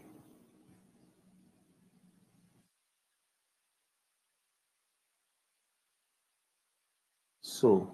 [7.42, 7.92] So,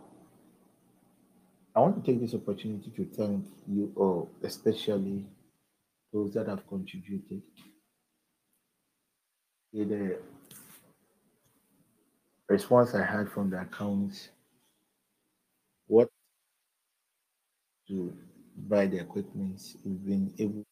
[1.76, 5.26] I want to take this opportunity to thank you all, especially
[6.14, 7.42] those that have contributed.
[9.74, 10.20] The
[12.48, 14.30] response I had from the accounts,
[15.88, 16.08] what
[17.90, 18.14] to
[18.68, 20.64] buy the equipment, we've been able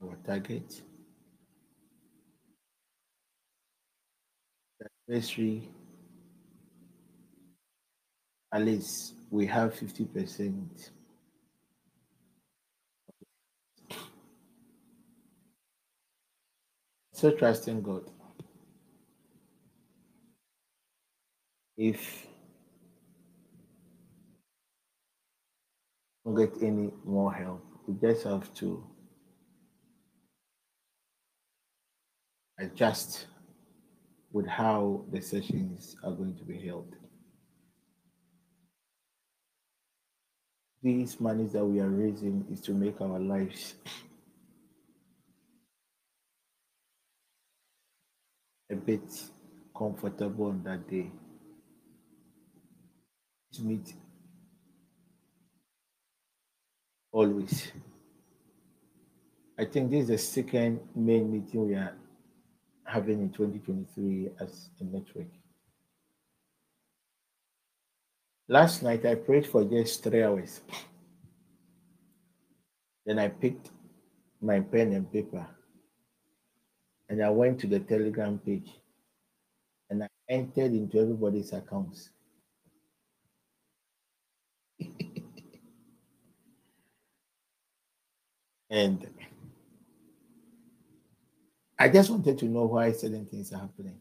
[0.00, 0.82] to our target.
[5.06, 5.58] The
[8.52, 10.90] at least we have 50%.
[17.12, 18.10] So trusting God.
[21.76, 22.28] If we
[26.24, 28.82] don't get any more help, we just have to
[32.58, 33.26] adjust
[34.32, 36.96] with how the sessions are going to be held.
[40.82, 43.74] These monies that we are raising is to make our lives
[48.70, 49.02] a bit
[49.76, 51.10] comfortable on that day.
[53.54, 53.94] To meet
[57.14, 57.70] always.
[59.56, 61.94] I think this is the second main meeting we are
[62.84, 65.28] having in 2023 as a network.
[68.48, 70.60] Last night I prayed for just three hours.
[73.06, 73.70] Then I picked
[74.42, 75.46] my pen and paper
[77.08, 78.70] and I went to the Telegram page
[79.88, 82.10] and I entered into everybody's accounts.
[88.74, 89.06] And
[91.78, 93.96] I just wanted to know why certain things are happening.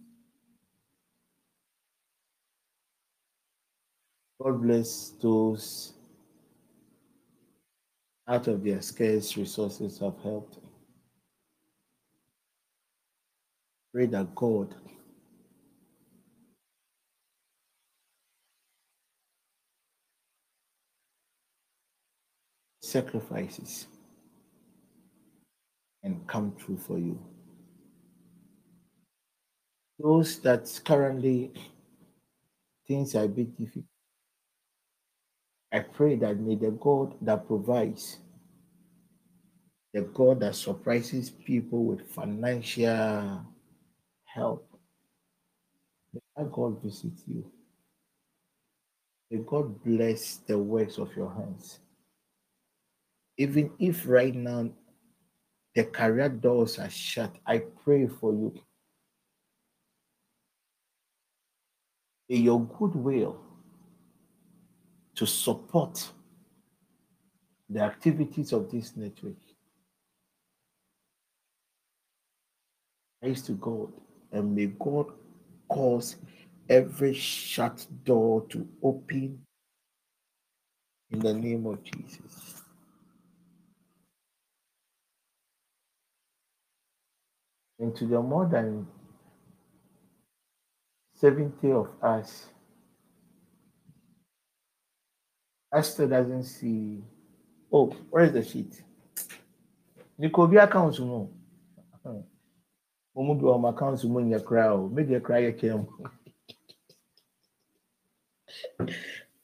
[4.42, 5.94] God bless those
[8.28, 10.58] out of their scarce resources have helped.
[13.94, 14.74] Pray that God
[22.82, 23.86] sacrifices
[26.04, 27.20] and come true for you.
[30.00, 31.52] Those that currently
[32.88, 33.86] things are a bit difficult.
[35.72, 38.20] I pray that may the God that provides,
[39.94, 43.46] the God that surprises people with financial
[44.26, 44.68] help,
[46.14, 47.50] may that God visit you.
[49.32, 51.80] May God bless the works of your hands.
[53.38, 54.70] Even if right now
[55.76, 58.54] the career doors are shut, I pray for you.
[62.30, 63.38] In your goodwill
[65.16, 66.12] to support
[67.70, 69.36] the activities of this network.
[73.22, 73.92] Praise to God,
[74.32, 75.12] and may God
[75.70, 76.18] cause
[76.70, 79.46] every shut door to open
[81.12, 82.63] in the name of Jesus.
[87.80, 88.88] And to the more than
[91.16, 92.48] 70 of us
[95.74, 97.04] Esther doesn't see.
[97.72, 98.84] Oh, where is the sheet?
[100.20, 101.30] Nikobi accounts no.
[103.16, 105.88] Omu bi ọmọ accounts mu koraa o, media koraa yɛ kɛn mu.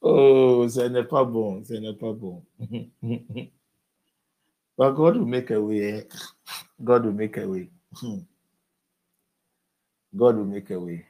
[0.01, 1.97] Oh, c'est n'est pas bon, ce n'est.
[4.77, 5.81] But God will make a way.
[5.81, 6.03] eh?
[6.83, 7.69] God will make a way.
[7.95, 8.19] Hmm.
[10.15, 11.05] God will make a way.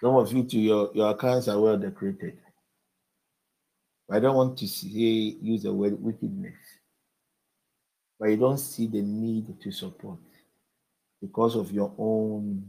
[0.00, 2.38] Some of you to your, your accounts are well decorated.
[4.10, 6.54] I don't want to say use the word wickedness,
[8.18, 10.18] but you don't see the need to support
[11.20, 12.62] because of your own.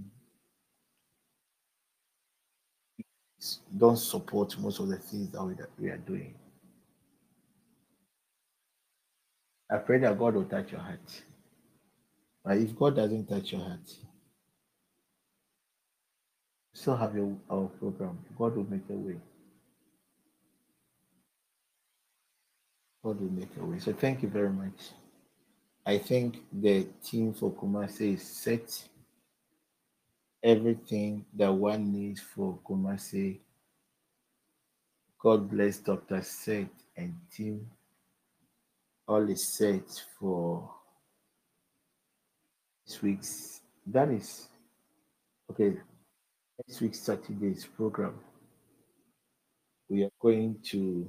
[3.77, 6.33] Don't support most of the things that we, that we are doing.
[9.69, 11.23] I pray that God will touch your heart.
[12.47, 13.93] But if God doesn't touch your heart,
[16.73, 18.19] still have your, our program.
[18.37, 19.17] God will make a way.
[23.03, 23.79] God will make a way.
[23.79, 24.91] So thank you very much.
[25.85, 28.81] I think the team for Kumasi is set.
[30.41, 33.39] Everything that one needs for Kumasi.
[35.19, 36.21] God bless Dr.
[36.21, 37.69] Seth and team.
[39.05, 40.76] All is set for
[42.87, 43.61] this week's.
[43.85, 44.47] That is
[45.51, 45.77] okay.
[46.57, 48.15] Next week's Saturday's program.
[49.89, 51.07] We are going to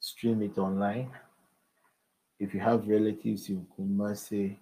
[0.00, 1.10] stream it online.
[2.38, 4.56] If you have relatives in Kumasi,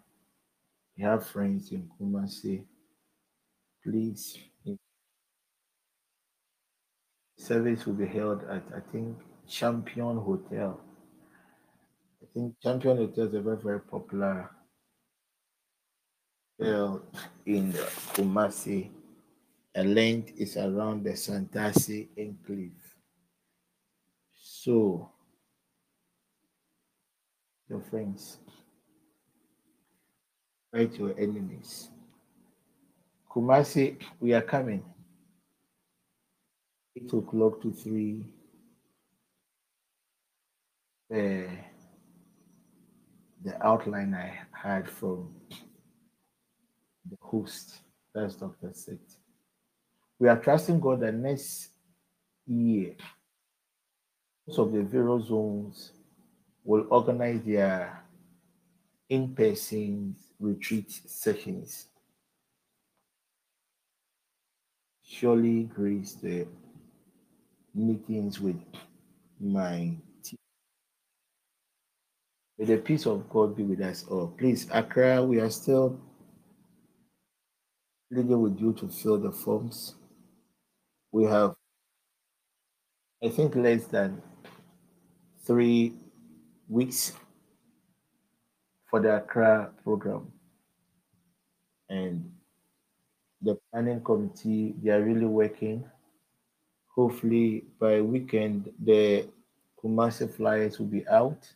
[0.97, 2.65] you have friends in Kumasi,
[3.83, 4.39] please.
[7.39, 9.17] Service will be held at I think
[9.49, 10.79] Champion Hotel.
[12.23, 14.51] I think Champion Hotel is a very very popular
[16.61, 17.03] hotel
[17.47, 17.79] in the
[18.15, 18.91] Kumasi.
[19.75, 22.73] A length is around the Santasi enclave.
[24.33, 25.11] So
[27.69, 28.39] your friends.
[30.73, 31.91] Fight your enemies.
[33.31, 34.85] Kumasi, we are coming.
[36.97, 38.25] Eight o'clock to three.
[41.09, 41.49] The
[43.43, 45.35] the outline I had from
[47.11, 47.81] the host,
[48.15, 48.71] that's Dr.
[48.73, 49.19] Seth.
[50.19, 51.71] We are trusting God that next
[52.47, 52.95] year,
[54.47, 55.93] most of the various zones
[56.65, 58.05] will organize their
[59.09, 61.87] in-person retreat sessions.
[65.03, 66.47] Surely grace the
[67.75, 68.61] meetings with
[69.41, 70.37] my team.
[72.59, 74.29] May the peace of God be with us all.
[74.39, 75.99] Please, Accra, we are still
[78.11, 79.95] leaving with you to fill the forms.
[81.13, 81.55] We have,
[83.23, 84.21] I think, less than
[85.47, 85.95] three
[86.69, 87.13] weeks
[88.89, 90.33] for the Accra program.
[91.89, 92.31] And
[93.43, 95.85] the planning committee, they are really working.
[96.95, 99.29] Hopefully by weekend, the
[99.83, 101.49] Kumasi flyers will be out.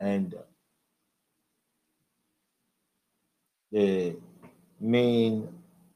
[0.00, 0.34] And
[3.70, 4.16] the
[4.82, 5.48] main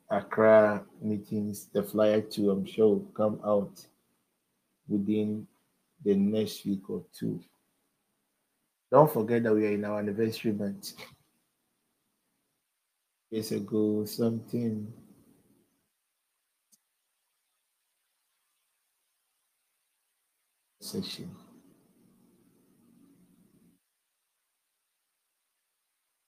[0.08, 3.84] Accra meetings, the flyer too, I'm sure will come out
[4.88, 5.46] within
[6.04, 7.40] the next week or two.
[8.92, 10.92] Don't forget that we are in our anniversary month.
[13.30, 14.92] Years ago, something
[20.80, 21.34] session.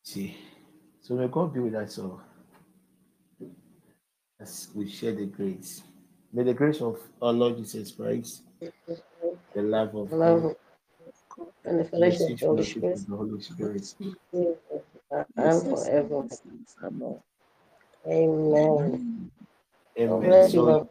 [0.02, 0.36] See,
[1.00, 2.20] so may God be with us all
[4.40, 5.82] as we share the grace.
[6.32, 8.42] May the grace of our Lord Jesus Christ,
[9.54, 12.94] the love of Love God, and the the fellowship of the Holy Spirit.
[12.94, 13.94] of the Holy Spirit
[15.36, 16.28] And forever.
[18.06, 19.30] Amen.
[20.06, 20.20] God Amen.
[20.22, 20.88] bless you, So